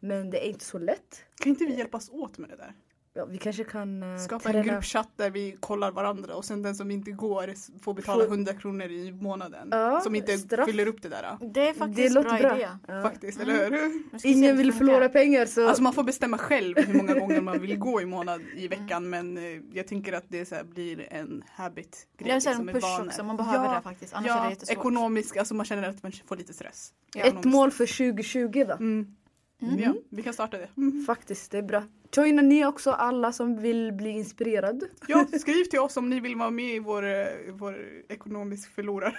Men 0.00 0.30
det 0.30 0.46
är 0.46 0.48
inte 0.48 0.64
så 0.64 0.78
lätt. 0.78 1.24
Kan 1.40 1.50
inte 1.50 1.64
vi 1.64 1.74
hjälpas 1.74 2.10
åt 2.10 2.38
med 2.38 2.50
det 2.50 2.56
där? 2.56 2.74
Ja, 3.14 3.24
vi 3.24 3.38
kanske 3.38 3.64
kan 3.64 4.02
eh, 4.02 4.18
Skapa 4.18 4.48
en 4.48 4.52
träna. 4.52 4.72
gruppchatt 4.72 5.08
där 5.16 5.30
vi 5.30 5.56
kollar 5.60 5.90
varandra 5.92 6.34
och 6.34 6.44
sen 6.44 6.62
den 6.62 6.74
som 6.74 6.90
inte 6.90 7.10
går 7.10 7.54
får 7.82 7.94
betala 7.94 8.24
Får- 8.24 8.30
100 8.30 8.52
kronor 8.54 8.86
i 8.86 9.12
månaden. 9.12 9.68
Ja, 9.70 10.00
som 10.00 10.14
inte 10.14 10.38
straff. 10.38 10.66
fyller 10.66 10.86
upp 10.86 11.02
det 11.02 11.08
där. 11.08 11.36
Det 11.40 11.68
är 11.68 11.74
faktiskt 11.74 11.96
Det 11.96 12.06
en 12.06 12.14
låter 12.14 12.28
bra, 12.30 12.38
bra. 12.38 12.56
idé. 12.56 12.68
Ja. 12.88 13.02
Faktiskt, 13.02 13.40
Mm. 13.42 13.56
eller 13.56 13.70
hur? 13.70 14.02
Ingen 14.24 14.56
vill 14.56 14.72
förlora 14.72 15.08
pengar 15.08 15.46
så 15.46 15.68
Alltså 15.68 15.82
man 15.82 15.92
får 15.92 16.02
bestämma 16.04 16.38
själv 16.38 16.76
hur 16.78 16.94
många 16.94 17.14
gånger 17.14 17.40
man 17.40 17.60
vill 17.60 17.78
gå 17.78 18.00
i 18.00 18.06
månad 18.06 18.40
i 18.56 18.68
veckan 18.68 19.10
men 19.10 19.36
eh, 19.36 19.60
jag 19.72 19.86
tänker 19.86 20.12
att 20.12 20.24
det 20.28 20.48
så 20.48 20.54
här 20.54 20.64
blir 20.64 21.12
en 21.12 21.44
habit 21.48 22.06
Det 22.16 22.24
är 22.24 22.40
grej 22.40 22.54
en 22.54 22.66
push 22.66 23.00
också, 23.06 23.22
man 23.24 23.36
behöver 23.36 23.64
ja, 23.64 23.74
det 23.74 23.80
faktiskt. 23.82 24.14
Annars 24.14 24.30
är 24.30 24.34
det 24.34 24.38
Ja, 24.44 24.50
jättesvårt. 24.50 24.78
ekonomisk, 24.78 25.36
alltså 25.36 25.54
man 25.54 25.66
känner 25.66 25.88
att 25.88 26.02
man 26.02 26.12
får 26.26 26.36
lite 26.36 26.52
stress. 26.52 26.92
Ja. 27.14 27.20
ett 27.20 27.26
Ekonomiskt. 27.26 27.48
mål 27.52 27.70
för 27.70 27.86
2020 27.86 28.64
då. 28.68 28.74
Mm. 28.74 29.16
Mm. 29.62 29.80
Ja, 29.80 29.94
vi 30.08 30.22
kan 30.22 30.32
starta 30.32 30.58
det. 30.58 30.68
Mm. 30.76 31.04
Faktiskt, 31.04 31.50
det 31.50 31.58
är 31.58 31.62
bra. 31.62 31.82
Joina 32.16 32.42
ni 32.42 32.66
också 32.66 32.90
alla 32.90 33.32
som 33.32 33.58
vill 33.58 33.92
bli 33.92 34.10
inspirerad. 34.10 34.84
Ja, 35.06 35.26
skriv 35.40 35.64
till 35.64 35.78
oss 35.78 35.96
om 35.96 36.10
ni 36.10 36.20
vill 36.20 36.36
vara 36.36 36.50
med 36.50 36.74
i 36.74 36.78
vår, 36.78 37.06
eh, 37.06 37.26
vår 37.52 37.76
ekonomisk 38.08 38.74
förlorare. 38.74 39.14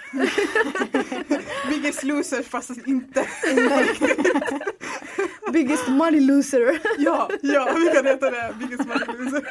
Biggest 1.68 2.04
losers 2.04 2.46
fast 2.46 2.70
inte. 2.86 3.22
Biggest 5.52 5.88
money 5.88 6.20
loser. 6.20 6.80
Ja, 6.98 7.30
ja, 7.42 7.74
vi 7.76 7.86
kan 7.94 8.06
heta 8.06 8.30
det. 8.30 8.54
Biggest 8.58 8.88
money 8.88 9.06
loser. 9.24 9.44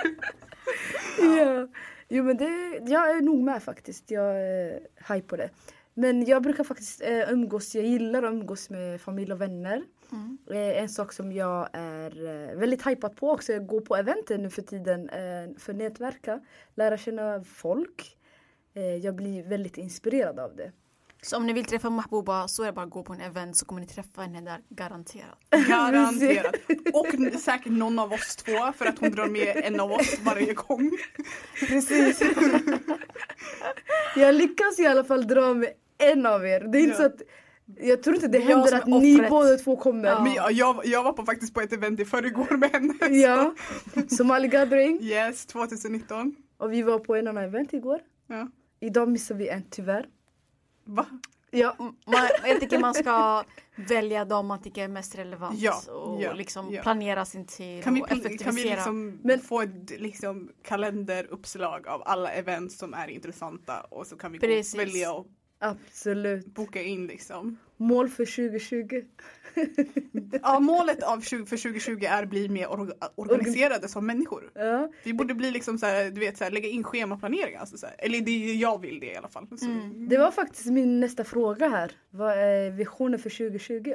ja. 1.37 1.67
Jo 2.09 2.23
men 2.23 2.37
det, 2.37 2.79
jag 2.85 3.09
är 3.09 3.21
nog 3.21 3.43
med 3.43 3.63
faktiskt. 3.63 4.11
Jag 4.11 4.41
är 4.41 4.79
hype 5.13 5.27
på 5.27 5.35
det. 5.35 5.49
Men 5.93 6.25
jag 6.25 6.43
brukar 6.43 6.63
faktiskt 6.63 7.01
eh, 7.01 7.31
umgås, 7.33 7.75
jag 7.75 7.85
gillar 7.85 8.23
att 8.23 8.33
umgås 8.33 8.69
med 8.69 9.01
familj 9.01 9.31
och 9.33 9.41
vänner. 9.41 9.83
Mm. 10.13 10.37
Eh, 10.51 10.81
en 10.83 10.89
sak 10.89 11.13
som 11.13 11.31
jag 11.31 11.69
är 11.73 12.25
eh, 12.25 12.55
väldigt 12.57 12.87
hypad 12.87 13.15
på 13.15 13.31
också 13.31 13.53
är 13.53 13.57
att 13.57 13.67
gå 13.67 13.81
på 13.81 13.95
eventer 13.95 14.37
nu 14.37 14.49
för 14.49 14.61
tiden 14.61 15.09
eh, 15.09 15.57
för 15.57 15.71
att 15.71 15.77
nätverka, 15.77 16.39
lära 16.75 16.97
känna 16.97 17.43
folk. 17.43 18.17
Jag 19.01 19.15
blir 19.15 19.43
väldigt 19.43 19.77
inspirerad 19.77 20.39
av 20.39 20.55
det. 20.55 20.71
Så 21.21 21.37
om 21.37 21.45
ni 21.45 21.53
vill 21.53 21.65
träffa 21.65 21.89
Mahbouba 21.89 22.47
så 22.47 22.63
är 22.63 22.65
det 22.65 22.73
bara 22.73 22.85
att 22.85 22.91
gå 22.91 23.03
på 23.03 23.13
en 23.13 23.21
event 23.21 23.57
så 23.57 23.65
kommer 23.65 23.81
ni 23.81 23.87
träffa 23.87 24.21
henne 24.21 24.41
där 24.41 24.61
garanterat. 24.69 25.39
Garanterat. 25.67 26.55
Och 26.93 27.39
säkert 27.39 27.71
någon 27.71 27.99
av 27.99 28.13
oss 28.13 28.35
två 28.35 28.71
för 28.77 28.85
att 28.85 28.99
hon 28.99 29.11
drar 29.11 29.27
med 29.27 29.61
en 29.63 29.79
av 29.79 29.91
oss 29.91 30.19
varje 30.21 30.53
gång. 30.53 30.91
Precis. 31.59 32.21
jag 34.15 34.35
lyckas 34.35 34.79
i 34.79 34.85
alla 34.85 35.03
fall 35.03 35.27
dra 35.27 35.53
med 35.53 35.69
en 35.97 36.25
av 36.25 36.45
er. 36.47 36.59
Det 36.59 36.77
är 36.77 36.81
inte 36.81 36.91
Ja. 36.93 36.97
så 36.97 37.05
att 37.05 37.21
jag 37.79 38.03
tror 38.03 38.15
inte 38.15 38.27
det 38.27 38.39
händer 38.39 38.75
att 38.75 38.87
ni 38.87 39.27
båda 39.29 39.57
två 39.57 39.75
kommer. 39.77 40.09
Ja. 40.09 40.23
Men 40.23 40.33
jag, 40.33 40.51
jag, 40.51 40.85
jag 40.85 41.03
var 41.03 41.13
på, 41.13 41.25
faktiskt 41.25 41.53
på 41.53 41.61
ett 41.61 41.73
event 41.73 41.99
i 41.99 42.05
förrgår 42.05 42.57
med 42.57 42.71
henne. 42.71 42.93
Ja. 43.21 43.53
Somali 44.07 44.47
Gathering. 44.47 44.99
Yes, 45.01 45.45
2019. 45.45 46.35
Och 46.57 46.73
vi 46.73 46.81
var 46.81 46.99
på 46.99 47.15
en 47.15 47.27
annan 47.27 47.43
event 47.43 47.73
igår. 47.73 47.99
Ja. 48.27 48.47
Idag 48.79 49.09
missar 49.09 49.35
vi 49.35 49.47
en 49.49 49.63
tyvärr. 49.69 50.05
Va? 50.85 51.05
Ja. 51.51 51.75
Man, 51.79 52.27
jag 52.45 52.59
tycker 52.59 52.79
man 52.79 52.93
ska 52.93 53.43
välja 53.89 54.25
de 54.25 54.47
man 54.47 54.61
tycker 54.61 54.83
är 54.83 54.87
mest 54.87 55.15
relevant 55.17 55.59
Ja, 55.59 55.81
och 55.93 56.21
ja, 56.21 56.33
liksom 56.33 56.73
ja. 56.73 56.81
planera 56.81 57.25
sin 57.25 57.45
tid 57.45 57.83
Kan 57.83 57.93
vi, 57.93 58.01
och 58.01 58.07
kan 58.07 58.19
effektivisera. 58.19 58.63
vi 58.63 58.69
liksom 58.69 59.19
Men- 59.23 59.39
få 59.39 59.61
ett 59.61 59.99
liksom, 59.99 60.49
kalenderuppslag 60.63 61.87
av 61.87 62.01
alla 62.05 62.31
events 62.31 62.77
som 62.77 62.93
är 62.93 63.07
intressanta 63.07 63.81
och 63.81 64.07
så 64.07 64.15
kan 64.17 64.31
vi 64.31 64.39
Precis. 64.39 64.79
välja 64.79 65.13
och 65.13 65.25
Absolut. 65.63 66.45
boka 66.45 66.81
in 66.81 67.07
liksom. 67.07 67.57
Mål 67.77 68.09
för 68.09 68.25
2020. 68.25 69.01
Ja, 70.41 70.59
målet 70.59 71.03
av 71.03 71.21
20, 71.21 71.45
för 71.45 71.57
2020 71.57 72.03
är 72.03 72.23
att 72.23 72.29
bli 72.29 72.49
mer 72.49 72.67
or, 72.67 72.93
organiserade 73.15 73.87
som 73.87 74.05
människor. 74.05 74.51
Ja. 74.53 74.91
Vi 75.03 75.13
borde 75.13 75.33
bli 75.33 75.51
liksom 75.51 75.77
så 75.77 75.85
här, 75.85 76.11
du 76.11 76.19
vet, 76.19 76.37
så 76.37 76.43
här, 76.43 76.51
lägga 76.51 76.69
in 76.69 76.83
schemaplanering. 76.83 77.55
Alltså 77.55 77.77
så 77.77 77.85
här. 77.85 77.95
Eller 77.99 78.21
det, 78.21 78.53
jag 78.53 78.81
vill 78.81 78.99
det 78.99 79.05
i 79.05 79.15
alla 79.15 79.27
fall. 79.27 79.47
Mm. 79.61 80.09
Det 80.09 80.17
var 80.17 80.31
faktiskt 80.31 80.65
min 80.65 80.99
nästa 80.99 81.23
fråga 81.23 81.69
här. 81.69 81.91
Vad 82.09 82.37
är 82.37 82.71
visionen 82.71 83.19
för 83.19 83.29
2020? 83.29 83.93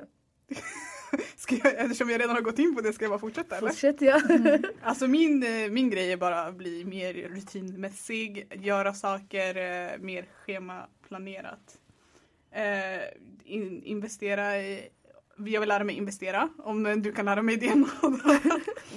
ska 1.37 1.57
jag, 1.57 1.75
eftersom 1.75 2.11
jag 2.11 2.21
redan 2.21 2.37
har 2.37 2.43
gått 2.43 2.59
in 2.59 2.75
på 2.75 2.81
det, 2.81 2.93
ska 2.93 3.05
jag 3.05 3.11
bara 3.11 3.19
fortsätta 3.19 3.57
eller? 3.57 3.69
Fortsätt 3.69 4.00
ja. 4.00 4.21
Alltså 4.83 5.07
min, 5.07 5.43
eh, 5.43 5.71
min 5.71 5.91
grej 5.91 6.12
är 6.12 6.17
bara 6.17 6.41
att 6.41 6.55
bli 6.55 6.85
mer 6.85 7.15
rutinmässig, 7.15 8.53
göra 8.55 8.95
saker 8.95 9.57
eh, 9.57 9.99
mer 9.99 10.27
schemaplanerat. 10.33 11.79
Eh, 12.50 13.03
in, 13.45 13.83
investera 13.83 14.62
i, 14.62 14.88
jag 15.47 15.61
vill 15.61 15.68
lära 15.68 15.85
mig 15.85 15.97
investera, 15.97 16.49
om 16.59 17.02
du 17.02 17.12
kan 17.12 17.25
lära 17.25 17.42
mig 17.42 17.57
det. 17.57 17.66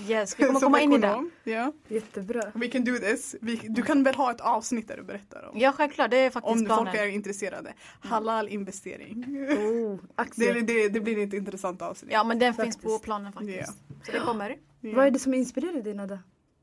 Yes, 0.10 0.40
vi 0.40 0.44
kommer 0.44 0.60
Som 0.60 0.66
komma 0.68 0.82
in 0.82 0.94
i 0.94 0.98
det. 0.98 1.30
Ja, 1.44 1.74
Jättebra. 1.88 2.42
we 2.56 2.68
can 2.68 2.84
do 2.84 2.98
this. 2.98 3.36
Vi, 3.42 3.56
du 3.56 3.82
kan 3.82 4.04
väl 4.04 4.16
ha 4.16 4.32
ett 4.32 4.42
avsnitt 4.42 4.88
där 4.88 4.98
du 4.98 5.04
berättar 5.04 5.50
om, 5.52 5.60
Ja 5.60 5.72
självklart, 5.72 6.12
det 6.12 6.18
är 6.18 6.30
faktiskt 6.30 6.58
om 6.60 6.66
planen. 6.66 6.86
folk 6.86 6.98
är 6.98 7.08
intresserade. 7.08 7.74
Halal 8.02 8.48
investering. 8.48 9.26
Oh, 9.50 9.96
Det, 9.96 10.22
aktier. 10.22 10.62
det, 10.62 10.90
det 10.90 11.00
blir 11.00 11.18
ett 11.28 11.34
intressant 11.34 11.82
avsnitt. 11.82 12.12
Ja 12.12 12.24
men 12.24 12.40
den 12.40 12.54
Faktiskt. 12.54 12.82
finns 12.82 12.94
på 12.94 13.00
planen 13.00 13.34
faktiskt. 13.34 13.74
Ja. 13.88 13.96
Så 14.06 14.12
det 14.12 14.20
kommer. 14.20 14.58
Ja. 14.82 14.92
Vad 14.96 15.06
är 15.06 15.12
det 15.12 15.20
som 15.20 15.34
inspirerar 15.34 15.82
dig 15.82 15.94
Nada? 15.94 16.20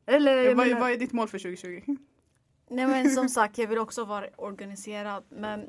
Eller 0.06 0.54
vad, 0.54 0.66
menar, 0.66 0.80
vad 0.80 0.90
är 0.90 0.96
ditt 0.96 1.12
mål 1.12 1.28
för 1.28 1.38
2020? 1.38 1.96
Nej 2.70 2.86
men 2.86 3.10
som 3.10 3.28
sagt, 3.28 3.58
jag 3.58 3.66
vill 3.66 3.78
också 3.78 4.04
vara 4.04 4.26
organiserad. 4.36 5.24
Men 5.28 5.60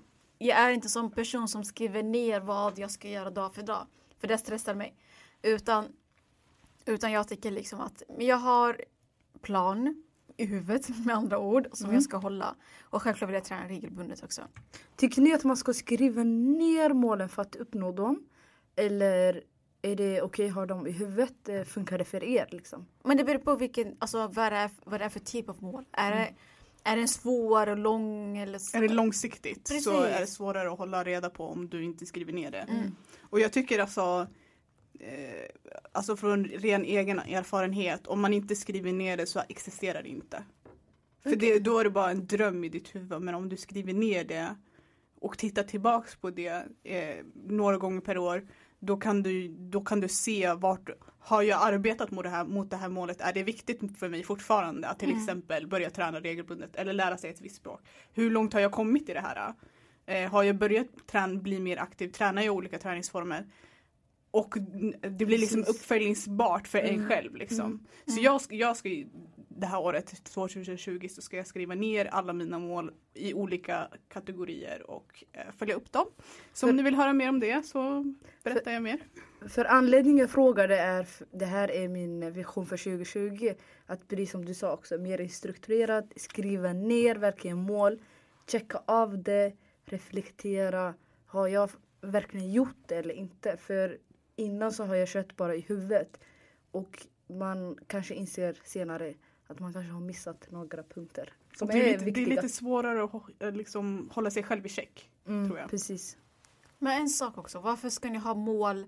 jag 0.47 0.57
är 0.59 0.71
inte 0.71 0.89
som 0.89 1.11
person 1.11 1.47
som 1.47 1.63
skriver 1.63 2.03
ner 2.03 2.39
vad 2.39 2.79
jag 2.79 2.91
ska 2.91 3.09
göra 3.09 3.29
dag 3.29 3.55
för 3.55 3.63
dag. 3.63 3.87
För 4.19 4.27
det 4.27 4.37
stressar 4.37 4.75
mig. 4.75 4.95
Utan, 5.41 5.85
utan 6.85 7.11
jag 7.11 7.27
tycker 7.27 7.51
liksom 7.51 7.79
att 7.79 8.03
jag 8.19 8.37
har 8.37 8.81
plan 9.41 10.03
i 10.37 10.45
huvudet 10.45 10.89
med 11.05 11.15
andra 11.15 11.39
ord 11.39 11.67
som 11.73 11.85
Mm. 11.85 11.93
jag 11.95 12.03
ska 12.03 12.17
hålla. 12.17 12.55
Och 12.81 13.01
självklart 13.01 13.29
vill 13.29 13.33
jag 13.35 13.43
träna 13.43 13.67
regelbundet 13.67 14.23
också. 14.23 14.41
Tycker 14.95 15.21
ni 15.21 15.33
att 15.33 15.43
man 15.43 15.57
ska 15.57 15.73
skriva 15.73 16.23
ner 16.23 16.93
målen 16.93 17.29
för 17.29 17.41
att 17.41 17.55
uppnå 17.55 17.91
dem? 17.91 18.23
Eller 18.75 19.43
är 19.81 19.95
det 19.95 20.21
okej 20.21 20.47
att 20.47 20.55
ha 20.55 20.65
dem 20.65 20.87
i 20.87 20.91
huvudet? 20.91 21.49
Eh, 21.49 21.63
Funkar 21.63 21.97
det 21.97 22.05
för 22.05 22.23
er 22.23 22.47
liksom? 22.51 22.85
Men 23.03 23.17
det 23.17 23.23
beror 23.23 23.39
på 23.39 23.55
vilken, 23.55 23.95
alltså 23.99 24.27
vad 24.27 24.51
det 24.51 24.57
är, 24.57 24.69
vad 24.83 24.99
det 25.01 25.05
är 25.05 25.09
för 25.09 25.19
typ 25.19 25.49
av 25.49 25.63
mål. 25.63 25.85
Är, 25.91 26.11
det, 26.11 26.33
är 26.83 26.95
den 26.95 27.07
svår 27.07 27.69
och 27.69 27.77
lång 27.77 28.37
eller 28.37 28.59
så? 28.59 28.77
Är 28.77 28.81
det 28.81 28.87
långsiktigt 28.87 29.67
så 29.67 29.73
Precis. 29.73 29.87
är 29.87 30.19
det 30.21 30.27
svårare 30.27 30.71
att 30.71 30.77
hålla 30.77 31.03
reda 31.03 31.29
på 31.29 31.45
om 31.45 31.69
du 31.69 31.83
inte 31.83 32.05
skriver 32.05 32.33
ner 32.33 32.51
det. 32.51 32.57
Mm. 32.57 32.95
Och 33.21 33.39
jag 33.39 33.53
tycker 33.53 33.79
alltså, 33.79 34.27
eh, 34.99 35.45
alltså 35.91 36.17
från 36.17 36.45
ren 36.45 36.85
egen 36.85 37.19
erfarenhet, 37.19 38.07
om 38.07 38.21
man 38.21 38.33
inte 38.33 38.55
skriver 38.55 38.93
ner 38.93 39.17
det 39.17 39.25
så 39.25 39.41
existerar 39.49 40.03
det 40.03 40.09
inte. 40.09 40.43
För 41.23 41.35
det, 41.35 41.59
då 41.59 41.79
är 41.79 41.83
det 41.83 41.89
bara 41.89 42.11
en 42.11 42.27
dröm 42.27 42.63
i 42.63 42.69
ditt 42.69 42.95
huvud. 42.95 43.21
Men 43.21 43.35
om 43.35 43.49
du 43.49 43.57
skriver 43.57 43.93
ner 43.93 44.23
det 44.23 44.55
och 45.21 45.37
tittar 45.37 45.63
tillbaks 45.63 46.15
på 46.15 46.29
det 46.29 46.65
eh, 46.83 47.25
några 47.33 47.77
gånger 47.77 48.01
per 48.01 48.17
år, 48.17 48.47
då 48.79 48.97
kan, 48.97 49.23
du, 49.23 49.47
då 49.47 49.81
kan 49.81 49.99
du 49.99 50.07
se 50.07 50.53
vart 50.53 50.89
har 51.19 51.41
jag 51.41 51.61
arbetat 51.73 52.11
mot 52.11 52.23
det, 52.23 52.29
här, 52.29 52.45
mot 52.45 52.69
det 52.69 52.77
här 52.77 52.89
målet? 52.89 53.21
Är 53.21 53.33
det 53.33 53.43
viktigt 53.43 53.97
för 53.99 54.09
mig 54.09 54.23
fortfarande 54.23 54.87
att 54.87 54.99
till 54.99 55.09
Mm. 55.09 55.21
exempel 55.21 55.67
börja 55.67 55.89
träna 55.89 56.19
regelbundet 56.19 56.75
eller 56.75 56.93
lära 56.93 57.17
sig 57.17 57.29
ett 57.29 57.41
visst 57.41 57.55
språk? 57.55 57.81
Hur 58.13 58.31
långt 58.31 58.53
har 58.53 58.59
jag 58.59 58.71
kommit 58.71 59.09
i 59.09 59.13
det 59.13 59.19
här? 59.19 59.53
Eh, 60.05 60.31
har 60.31 60.43
jag 60.43 60.55
börjat 60.57 60.87
träna, 61.07 61.35
bli 61.41 61.59
mer 61.59 61.77
aktiv? 61.77 62.09
Tränar 62.11 62.41
jag 62.41 62.55
olika 62.55 62.77
träningsformer? 62.79 63.45
Och 64.31 64.53
det 65.01 65.25
blir 65.25 65.37
liksom 65.37 65.63
Precis. 65.63 65.75
uppföljningsbart 65.81 66.67
för 66.67 66.79
en 66.79 66.95
Mm. 66.95 67.07
själv 67.09 67.35
liksom. 67.35 67.65
Mm. 67.65 67.79
Så 68.05 68.21
jag, 68.23 68.41
ska- 68.41 68.55
jag 68.55 68.77
ska 68.77 68.89
det 69.59 69.67
här 69.67 69.79
året 69.79 70.23
2020 70.23 71.07
så 71.09 71.21
ska 71.21 71.37
jag 71.37 71.47
skriva 71.47 71.75
ner 71.75 72.05
alla 72.05 72.33
mina 72.33 72.59
mål 72.59 72.91
i 73.13 73.33
olika 73.33 73.87
kategorier 74.07 74.91
och 74.91 75.23
eh, 75.31 75.41
följa 75.57 75.75
upp 75.75 75.91
dem. 75.91 76.05
Så 76.53 76.65
om 76.65 76.69
För- 76.69 76.75
ni 76.77 76.83
vill 76.83 76.95
höra 76.95 77.13
mer 77.13 77.29
om 77.29 77.39
det 77.39 77.65
så 77.65 78.13
berättar 78.43 78.71
jag 78.71 78.83
mer. 78.83 78.99
För 79.47 79.65
anledningen 79.65 80.17
jag 80.17 80.29
frågade 80.29 80.77
är, 80.79 81.07
det 81.31 81.45
här 81.45 81.71
är 81.71 81.87
min 81.87 82.33
vision 82.33 82.65
för 82.65 82.77
2020. 82.77 83.53
Att 83.85 84.07
bli 84.07 84.25
som 84.25 84.45
du 84.45 84.53
sa 84.53 84.73
också, 84.73 84.97
mer 84.97 85.27
strukturerad, 85.27 86.13
skriva 86.15 86.73
ner 86.73 87.15
verkligen 87.15 87.57
mål, 87.57 87.99
checka 88.47 88.81
av 88.85 89.23
det, 89.23 89.53
reflektera. 89.85 90.93
Har 91.25 91.47
jag 91.47 91.69
verkligen 92.01 92.51
gjort 92.51 92.77
det 92.87 92.95
eller 92.95 93.13
inte? 93.13 93.57
För 93.57 93.97
innan 94.35 94.71
så 94.71 94.83
har 94.83 94.95
jag 94.95 95.07
kört 95.07 95.35
bara 95.35 95.55
i 95.55 95.61
huvudet. 95.61 96.19
Och 96.71 97.07
man 97.27 97.77
kanske 97.87 98.13
inser 98.13 98.57
senare 98.63 99.13
att 99.49 99.59
man 99.59 99.73
kanske 99.73 99.91
har 99.91 100.01
missat 100.01 100.51
några 100.51 100.83
punkter. 100.83 101.33
Som 101.55 101.67
det, 101.67 101.73
är 101.73 101.77
är 101.77 101.85
lite, 101.85 101.97
det 101.97 102.01
är 102.03 102.05
viktiga. 102.05 102.41
lite 102.41 102.49
svårare 102.49 103.03
att 103.03 103.43
eh, 103.43 103.51
liksom, 103.51 104.09
hålla 104.13 104.31
sig 104.31 104.43
själv 104.43 104.65
i 104.65 104.69
check. 104.69 105.09
mm, 105.27 105.47
tror 105.47 105.59
jag. 105.59 105.69
Precis. 105.69 106.17
Men 106.79 107.01
en 107.01 107.09
sak 107.09 107.37
också, 107.37 107.59
varför 107.59 107.89
ska 107.89 108.09
ni 108.09 108.17
ha 108.17 108.33
mål? 108.33 108.85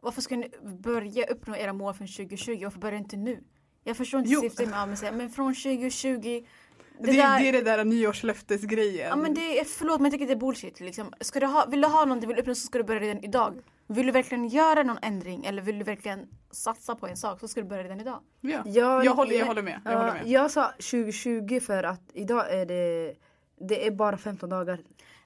Varför 0.00 0.22
ska 0.22 0.36
ni 0.36 0.50
börja 0.62 1.26
uppnå 1.26 1.56
era 1.56 1.72
mål 1.72 1.94
från 1.94 2.06
2020? 2.06 2.60
Varför 2.62 2.78
börjar 2.78 2.98
inte 2.98 3.16
nu? 3.16 3.44
Jag 3.84 3.96
förstår 3.96 4.20
inte 4.20 4.40
syftet 4.40 4.68
med 4.68 4.82
att 4.82 4.98
säga, 4.98 5.12
men 5.12 5.30
från 5.30 5.54
2020 5.54 6.18
Det, 6.20 6.44
det 6.98 7.12
där, 7.12 7.38
det 7.38 7.48
är 7.48 7.52
det 7.52 7.62
där 7.62 7.84
nyårslöftesgrejen. 7.84 9.08
Ja 9.08 9.16
men 9.16 9.34
det 9.34 9.60
är, 9.60 9.64
förlåt 9.64 10.00
men 10.00 10.04
jag 10.04 10.12
tycker 10.12 10.26
det 10.26 10.32
är 10.32 10.36
bullshit 10.36 10.80
liksom. 10.80 11.12
Ska 11.20 11.40
du 11.40 11.46
ha, 11.46 11.66
vill 11.66 11.80
du 11.80 11.88
ha 11.88 12.04
någonting 12.04 12.28
du 12.28 12.34
vill 12.34 12.40
uppnå 12.40 12.54
så 12.54 12.66
ska 12.66 12.78
du 12.78 12.84
börja 12.84 13.00
redan 13.00 13.24
idag. 13.24 13.62
Vill 13.86 14.06
du 14.06 14.12
verkligen 14.12 14.48
göra 14.48 14.82
någon 14.82 14.98
ändring 15.02 15.44
eller 15.44 15.62
vill 15.62 15.78
du 15.78 15.84
verkligen 15.84 16.28
satsa 16.50 16.94
på 16.94 17.06
en 17.06 17.16
sak 17.16 17.40
så 17.40 17.48
ska 17.48 17.60
du 17.60 17.66
börja 17.68 17.84
redan 17.84 18.00
idag. 18.00 18.20
ja. 18.40 18.62
Jag, 18.66 19.04
jag, 19.04 19.14
håller, 19.14 19.38
jag 19.38 19.46
håller 19.46 19.62
med. 19.62 19.80
Jag 19.84 19.92
Ja, 19.92 19.98
håller 19.98 20.12
med. 20.12 20.26
jag 20.26 20.50
sa 20.50 20.68
2020 20.72 21.60
för 21.60 21.82
att 21.82 22.00
idag 22.12 22.52
är 22.52 22.66
det, 22.66 23.14
det 23.60 23.86
är 23.86 23.90
bara 23.90 24.16
15 24.16 24.50
dagar 24.50 24.78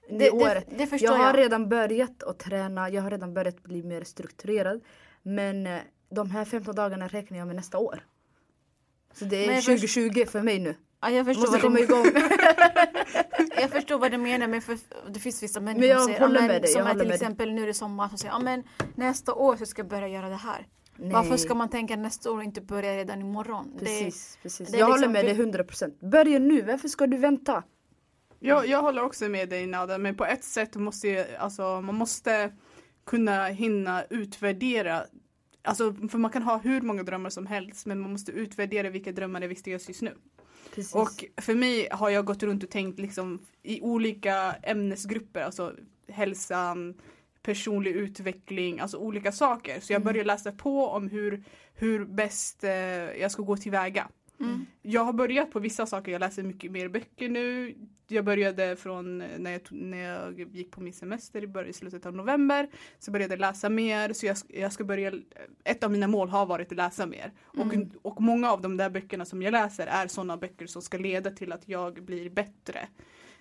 i 0.08 0.18
Det, 0.18 0.30
året. 0.30 0.66
det, 0.70 0.76
det 0.76 0.86
förstår 0.86 1.10
Jag 1.10 1.18
jag. 1.20 1.24
har 1.26 1.34
redan 1.34 1.68
börjat 1.68 2.22
att 2.22 2.38
träna, 2.38 2.90
jag 2.90 3.02
har 3.02 3.10
redan 3.10 3.34
börjat 3.34 3.62
bli 3.62 3.82
mer 3.82 4.04
strukturerad. 4.04 4.80
Men 5.22 5.66
eh, 5.66 5.78
de 6.10 6.30
här 6.30 6.44
15 6.44 6.74
dagarna 6.74 7.08
räknar 7.08 7.38
jag 7.38 7.46
med 7.46 7.56
nästa 7.56 7.78
år. 7.78 8.00
Så 9.12 9.24
det 9.24 9.46
Men 9.46 9.50
är 9.56 9.60
först- 9.60 9.66
2020 9.66 10.24
för 10.26 10.42
mig 10.42 10.58
nu. 10.58 10.74
Ja, 11.00 11.10
jag, 11.10 11.26
förstår 11.26 11.40
Måste 11.40 11.52
vad 11.52 11.62
komma 11.62 11.76
du, 11.76 11.84
igång. 11.84 12.04
jag 13.60 13.70
förstår 13.70 13.98
vad 13.98 14.10
du 14.10 14.18
menar 14.18 14.46
men 14.46 14.62
för, 14.62 14.78
det 15.10 15.20
finns 15.20 15.42
vissa 15.42 15.60
människor 15.60 15.80
Men 15.80 15.88
jag 15.88 16.02
som 16.02 16.14
säger, 16.14 16.28
med 16.28 16.62
dig, 16.62 16.70
som 16.70 16.80
jag 16.80 16.88
är 16.88 16.90
till 16.90 16.98
med 16.98 17.08
dig. 17.08 17.14
exempel 17.14 17.52
nu 17.52 17.62
är 17.62 17.66
det 17.66 17.74
sommar 17.74 18.08
som 18.08 18.18
säger 18.18 18.34
ja 18.34 18.38
men 18.38 18.62
nästa 18.94 19.34
år 19.34 19.56
så 19.56 19.66
ska 19.66 19.82
jag 19.82 19.88
börja 19.88 20.08
göra 20.08 20.28
det 20.28 20.36
här. 20.36 20.66
Varför 20.96 21.36
ska 21.36 21.54
man 21.54 21.68
tänka 21.68 21.96
nästa 21.96 22.30
år 22.30 22.36
och 22.36 22.44
inte 22.44 22.60
börja 22.60 22.96
redan 22.96 23.20
imorgon? 23.20 23.72
Det, 23.78 23.84
Precis, 23.84 24.38
precis. 24.42 24.68
det 24.68 24.78
jag 24.78 24.90
liksom 24.90 25.14
håller 25.14 25.24
med 25.24 25.36
dig 25.36 25.64
100%. 25.64 26.10
Börja 26.10 26.38
nu, 26.38 26.62
varför 26.62 26.88
ska 26.88 27.06
du 27.06 27.16
vänta? 27.16 27.62
Jag, 28.38 28.66
jag 28.66 28.82
håller 28.82 29.02
också 29.04 29.28
med 29.28 29.48
dig 29.48 29.66
Nada, 29.66 29.98
men 29.98 30.14
på 30.14 30.24
ett 30.24 30.44
sätt 30.44 30.76
måste 30.76 31.08
ju, 31.08 31.24
alltså, 31.38 31.80
man 31.80 31.94
måste 31.94 32.52
kunna 33.06 33.46
hinna 33.46 34.04
utvärdera 34.10 35.02
Alltså, 35.62 35.94
för 36.10 36.18
man 36.18 36.30
kan 36.30 36.42
ha 36.42 36.58
hur 36.58 36.80
många 36.80 37.02
drömmar 37.02 37.30
som 37.30 37.46
helst 37.46 37.86
men 37.86 38.00
man 38.00 38.12
måste 38.12 38.32
utvärdera 38.32 38.90
vilka 38.90 39.12
drömmar 39.12 39.40
är 39.40 39.48
viktigast 39.48 39.88
just 39.88 40.02
nu. 40.02 40.14
Precis. 40.74 40.94
Och 40.94 41.24
för 41.36 41.54
mig 41.54 41.88
har 41.90 42.10
jag 42.10 42.24
gått 42.24 42.42
runt 42.42 42.62
och 42.64 42.70
tänkt 42.70 42.98
liksom 42.98 43.38
i 43.62 43.80
olika 43.80 44.52
ämnesgrupper, 44.62 45.42
alltså 45.42 45.74
hälsan, 46.08 46.94
personlig 47.42 47.90
utveckling, 47.90 48.80
alltså 48.80 48.96
olika 48.98 49.32
saker. 49.32 49.80
Så 49.80 49.92
jag 49.92 50.00
Mm. 50.00 50.04
började 50.12 50.26
läsa 50.26 50.52
på 50.52 50.86
om 50.86 51.08
hur, 51.08 51.44
hur 51.74 52.04
bäst 52.04 52.64
eh, 52.64 52.70
jag 53.20 53.30
ska 53.30 53.42
gå 53.42 53.56
tillväga. 53.56 54.08
Mm. 54.40 54.66
Jag 54.82 55.04
har 55.04 55.12
börjat 55.12 55.50
på 55.50 55.58
vissa 55.60 55.86
saker, 55.86 56.12
jag 56.12 56.20
läser 56.20 56.42
mycket 56.42 56.70
mer 56.72 56.88
böcker 56.88 57.28
nu. 57.28 57.74
Jag 58.10 58.24
började 58.24 58.76
från 58.76 59.18
när 59.18 59.52
jag, 59.52 59.60
när 59.70 59.98
jag 59.98 60.56
gick 60.56 60.70
på 60.70 60.80
min 60.80 60.92
semester 60.92 61.42
i 61.42 61.46
början- 61.46 61.70
i 61.70 61.72
slutet 61.72 62.06
av 62.06 62.14
november. 62.14 62.68
Så 62.98 63.10
började 63.10 63.32
jag 63.32 63.40
läsa 63.40 63.68
mer, 63.68 64.12
så 64.12 64.26
jag, 64.26 64.36
jag 64.48 64.72
ska 64.72 64.84
börja, 64.84 65.12
ett 65.64 65.84
av 65.84 65.90
mina 65.90 66.06
mål 66.06 66.28
har 66.28 66.46
varit 66.46 66.72
att 66.72 66.76
läsa 66.76 67.06
mer. 67.06 67.32
Mm. 67.56 67.90
Och, 68.02 68.12
och 68.12 68.22
många 68.22 68.50
av 68.52 68.60
de 68.60 68.76
där 68.76 68.90
böckerna 68.90 69.24
som 69.24 69.42
jag 69.42 69.52
läser 69.52 69.86
är 69.86 70.08
sådana 70.08 70.36
böcker 70.36 70.66
som 70.66 70.82
ska 70.82 70.98
leda 70.98 71.30
till 71.30 71.52
att 71.52 71.68
jag 71.68 72.04
blir 72.04 72.30
bättre. 72.30 72.88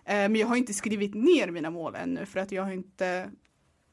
Eh, 0.05 0.15
men 0.15 0.35
jag 0.35 0.47
har 0.47 0.55
inte 0.55 0.73
skrivit 0.73 1.15
ner 1.15 1.51
mina 1.51 1.69
mål 1.69 1.95
ännu 1.95 2.25
för 2.25 2.39
att 2.39 2.51
jag 2.51 2.63
har 2.63 2.71
inte 2.71 3.31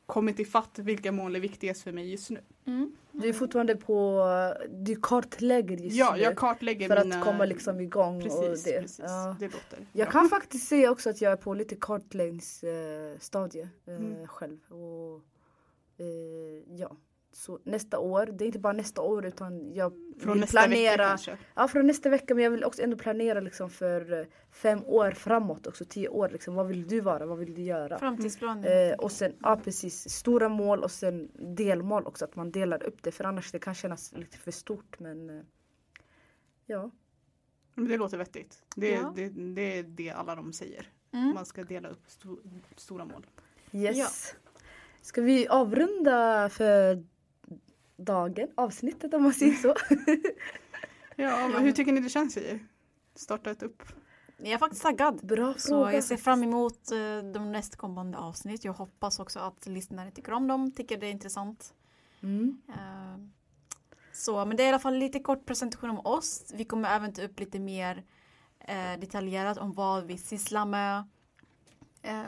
kommit 0.06 0.40
ifatt 0.40 0.78
vilka 0.78 1.12
mål 1.12 1.36
är 1.36 1.40
viktigast 1.40 1.82
för 1.82 1.92
mig 1.92 2.10
just 2.10 2.30
nu. 2.30 2.40
Mm. 2.66 2.96
Du 3.16 3.28
är 3.28 3.32
fortfarande 3.32 3.76
på, 3.76 4.24
du 4.70 4.96
kartlägger 4.96 5.76
just 5.76 5.96
Ja, 5.96 6.16
jag 6.18 6.36
kartlägger 6.36 6.88
för 6.88 7.04
mina... 7.04 7.18
att 7.18 7.24
komma 7.24 7.44
liksom 7.44 7.80
igång 7.80 8.22
Precis, 8.22 8.38
och 8.38 8.44
det. 8.72 8.80
precis. 8.80 8.98
Ja. 8.98 9.36
Det 9.40 9.44
låter 9.46 9.86
Jag 9.92 10.06
bra. 10.06 10.12
kan 10.12 10.28
faktiskt 10.28 10.68
säga 10.68 10.90
också 10.90 11.10
att 11.10 11.20
jag 11.20 11.32
är 11.32 11.36
på 11.36 11.54
lite 11.54 11.76
kartläggningsstadie 11.76 13.68
eh, 13.86 13.94
Mm. 13.96 14.26
själv. 14.28 14.58
Och, 14.72 15.20
eh, 15.98 16.76
ja. 16.76 16.96
Så 17.36 17.58
nästa 17.64 17.98
år, 17.98 18.26
det 18.26 18.44
är 18.44 18.46
inte 18.46 18.58
bara 18.58 18.72
nästa 18.72 19.02
år 19.02 19.26
utan 19.26 19.74
jag 19.74 19.92
Från 20.20 20.32
vill 20.32 20.40
nästa 20.40 20.60
vecka 20.60 20.68
planera. 20.68 21.08
kanske. 21.08 21.38
Ja, 21.54 21.68
från 21.68 21.86
nästa 21.86 22.08
vecka 22.08 22.34
men 22.34 22.44
jag 22.44 22.50
vill 22.50 22.64
också 22.64 22.82
ändå 22.82 22.96
planera 22.96 23.40
liksom 23.40 23.70
för 23.70 24.20
eh, 24.20 24.26
fem 24.50 24.84
år 24.84 25.10
framåt 25.10 25.66
också, 25.66 25.84
tio 25.84 26.08
år. 26.08 26.28
Liksom. 26.28 26.54
Vad 26.54 26.66
vill 26.66 26.86
du 26.88 27.00
vara? 27.00 27.26
Vad 27.26 27.38
vill 27.38 27.54
du 27.54 27.62
göra? 27.62 27.98
Framtidsplaner. 27.98 28.90
Eh, 28.90 28.94
och 28.98 29.12
sen, 29.12 29.32
ja 29.42 29.60
precis, 29.64 30.10
stora 30.10 30.48
mål 30.48 30.82
och 30.82 30.90
sen 30.90 31.30
delmål 31.56 32.06
också. 32.06 32.24
Att 32.24 32.36
man 32.36 32.50
delar 32.50 32.82
upp 32.82 33.02
det 33.02 33.10
för 33.12 33.24
annars 33.24 33.52
det 33.52 33.58
kan 33.58 33.74
kännas 33.74 34.12
lite 34.12 34.36
för 34.38 34.50
stort 34.50 34.98
men 35.00 35.30
eh, 35.30 35.42
ja. 36.66 36.90
Det 37.74 37.96
låter 37.96 38.18
vettigt. 38.18 38.62
Det, 38.76 38.90
Ja. 38.90 39.12
det, 39.16 39.28
det 39.28 39.78
är 39.78 39.82
det 39.82 40.10
alla 40.10 40.34
de 40.34 40.52
säger. 40.52 40.88
Mm. 41.12 41.34
Man 41.34 41.46
ska 41.46 41.64
dela 41.64 41.88
upp 41.88 42.02
sto, 42.06 42.38
stora 42.76 43.04
mål. 43.04 43.26
Yes. 43.72 43.96
Ja. 43.96 44.06
Ska 45.00 45.22
vi 45.22 45.48
avrunda 45.48 46.48
för 46.48 47.04
dagen, 47.96 48.48
avsnittet 48.54 49.14
om 49.14 49.22
man 49.22 49.32
säger 49.32 49.54
så? 49.54 49.74
Ja, 51.16 51.48
men 51.48 51.62
hur 51.62 51.72
tycker 51.72 51.92
ni 51.92 52.00
det 52.00 52.08
känns 52.08 52.36
i 52.36 52.58
startat 53.14 53.62
upp? 53.62 53.82
Jag 54.36 54.48
är 54.48 54.58
faktiskt 54.58 54.82
taggad. 54.82 55.26
Bra 55.26 55.54
Så 55.56 55.68
fråga. 55.68 55.92
jag 55.94 56.04
ser 56.04 56.16
fram 56.16 56.42
emot 56.42 56.90
eh, 56.92 57.32
de 57.32 57.52
nästkommande 57.52 58.18
avsnitt. 58.18 58.64
Jag 58.64 58.72
hoppas 58.72 59.18
också 59.18 59.38
att 59.38 59.66
lyssnare 59.66 60.10
tycker 60.10 60.32
om 60.32 60.46
dem, 60.48 60.72
tycker 60.72 60.98
det 60.98 61.06
är 61.06 61.10
intressant. 61.10 61.74
Mm. 62.22 62.62
Eh, 62.68 63.18
Så, 64.12 64.44
men 64.44 64.56
det 64.56 64.62
är 64.62 64.66
i 64.66 64.68
alla 64.68 64.78
fall 64.78 64.94
lite 64.96 65.20
kort 65.20 65.46
presentation 65.46 65.90
om 65.90 66.00
oss. 66.06 66.52
Vi 66.54 66.64
kommer 66.64 66.88
även 66.96 67.12
ta 67.12 67.22
upp 67.22 67.40
lite 67.40 67.58
mer 67.58 68.04
eh, 68.60 69.00
detaljerat 69.00 69.58
om 69.58 69.72
vad 69.72 70.04
vi 70.06 70.18
sysslar 70.18 70.66
med 70.66 71.04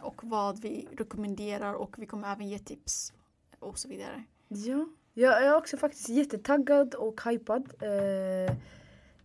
och 0.03 0.21
vad 0.25 0.61
vi 0.63 0.89
rekommenderar 0.93 1.75
och 1.75 1.99
vi 1.99 2.07
kommer 2.07 2.33
även 2.33 2.49
ge 2.49 2.59
tips 2.59 3.13
och 3.59 3.79
så 3.79 3.89
vidare. 3.89 4.25
Ja, 4.49 4.87
jag 5.19 5.45
är 5.45 5.57
också 5.57 5.77
faktiskt 5.77 6.09
jättetaggad 6.09 6.95
och 6.95 7.21
hypad. 7.25 7.73
Eh, 7.83 8.57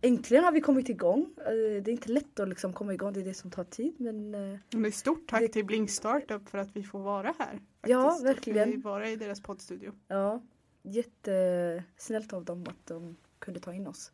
äntligen 0.00 0.44
har 0.44 0.52
vi 0.52 0.60
kommit 0.60 0.88
igång. 0.88 1.26
Eh, 1.38 1.44
det 1.82 1.88
är 1.88 1.92
inte 1.92 2.12
lätt 2.12 2.40
att 2.40 2.48
liksom 2.48 2.72
komma 2.72 2.94
igång, 2.94 3.12
det 3.12 3.20
är 3.20 3.24
det 3.24 3.34
som 3.34 3.50
tar 3.50 3.64
tid. 3.64 3.94
Men 3.98 4.34
eh, 4.34 4.58
Men 4.70 4.82
det 4.82 4.88
är 4.88 4.90
stort 4.92 5.28
tack 5.28 5.40
Det- 5.40 5.48
till 5.48 5.64
Blink 5.64 5.90
Startup 5.90 6.48
för 6.48 6.58
att 6.58 6.76
vi 6.76 6.82
får 6.82 6.98
vara 6.98 7.34
här. 7.38 7.60
Ja, 7.86 8.02
faktiskt. 8.02 8.26
verkligen. 8.26 8.68
Och 8.68 8.74
vi 8.74 8.80
vara 8.80 9.08
i 9.08 9.16
deras 9.16 9.40
poddstudio. 9.42 9.92
ja, 10.08 10.42
jättesnällt 10.82 12.32
av 12.32 12.44
dem 12.44 12.64
att 12.68 12.86
de 12.86 13.16
kunde 13.38 13.60
ta 13.60 13.74
in 13.74 13.86
oss. 13.86 14.12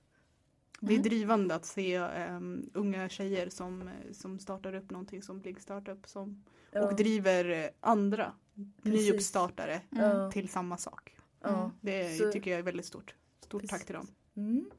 Det 0.80 0.86
är 0.92 0.98
Mm. 0.98 1.02
drivande 1.02 1.54
att 1.54 1.64
se 1.64 1.94
em, 1.94 2.70
unga 2.74 3.08
tjejer 3.08 3.48
som, 3.48 3.90
som 4.12 4.38
startar 4.38 4.74
upp 4.74 4.90
någonting 4.90 5.22
som 5.22 5.40
Blink 5.40 5.60
Startup 5.60 6.06
som, 6.08 6.44
Ja, 6.72 6.86
och 6.88 6.96
driver 6.96 7.70
andra 7.80 8.32
Precis. 8.82 9.00
nyuppstartare 9.10 9.80
Ja. 9.90 10.30
till 10.30 10.48
samma 10.48 10.76
sak. 10.76 11.14
Ja. 11.40 11.70
Det 11.80 12.16
Så- 12.18 12.32
tycker 12.32 12.50
jag 12.50 12.58
är 12.58 12.62
väldigt 12.64 12.86
stort. 12.86 13.14
Stort 13.40 13.60
Precis. 13.60 13.78
tack 13.78 13.86
till 13.86 13.94
dem. 13.94 14.06
Mm. 14.36 14.70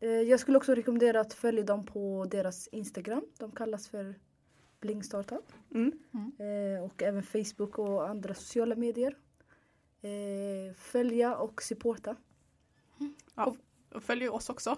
Eh, 0.00 0.08
jag 0.10 0.40
skulle 0.40 0.56
också 0.58 0.74
rekommendera 0.74 1.20
att 1.20 1.34
följa 1.34 1.62
dem 1.64 1.86
på 1.86 2.26
deras 2.30 2.66
Instagram. 2.68 3.22
De 3.38 3.50
kallas 3.52 3.88
för 3.88 4.14
Bling 4.80 5.02
Startup. 5.02 5.52
Mm. 5.74 5.92
Eh, 6.38 6.84
och 6.84 7.02
även 7.02 7.22
Facebook 7.22 7.78
och 7.78 8.08
andra 8.08 8.34
sociala 8.34 8.74
medier. 8.76 9.16
Eh, 10.02 10.74
följa 10.74 11.36
och 11.36 11.62
supporta. 11.62 12.16
Och 13.92 14.02
följ 14.02 14.28
oss 14.28 14.48
också. 14.50 14.76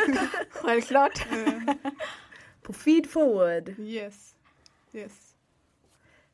Självklart. 0.50 1.26
Eh, 1.32 1.74
På 2.62 2.72
Feed 2.72 3.10
Forward. 3.10 3.68
yes. 3.78 4.34
yes. 4.92 5.31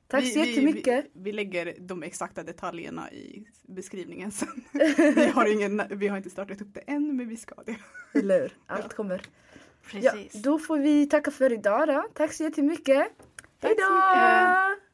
Tack 0.08 0.22
Vi- 0.24 0.30
så 0.30 0.38
jättemycket. 0.38 1.04
Vi, 1.12 1.22
vi 1.22 1.32
lägger 1.32 1.74
de 1.78 2.02
exakta 2.02 2.42
detaljerna 2.42 3.12
i 3.12 3.44
beskrivningen 3.62 4.30
sen. 4.30 4.64
vi, 5.14 5.26
har 5.34 5.52
ingen, 5.52 5.82
vi 5.90 6.08
har 6.08 6.16
inte 6.16 6.30
startat 6.30 6.60
upp 6.60 6.74
det 6.74 6.80
än 6.80 7.16
men 7.16 7.28
vi 7.28 7.36
ska 7.36 7.54
det. 7.66 7.76
Eller 8.18 8.40
hur? 8.40 8.52
Allt 8.66 8.82
Ja. 8.88 8.96
kommer. 8.96 9.20
Ja, 9.92 10.10
Precis. 10.12 10.42
då 10.42 10.58
får 10.58 10.78
vi 10.78 11.06
tacka 11.08 11.30
för 11.30 11.52
idag 11.52 11.88
då. 11.88 12.06
Tack 12.14 12.32
så 12.32 12.42
jättemycket. 12.42 12.96
Hej 12.96 13.08
Tack 13.60 13.70
så 13.70 13.76
då! 13.88 13.94
mycket. 13.94 14.87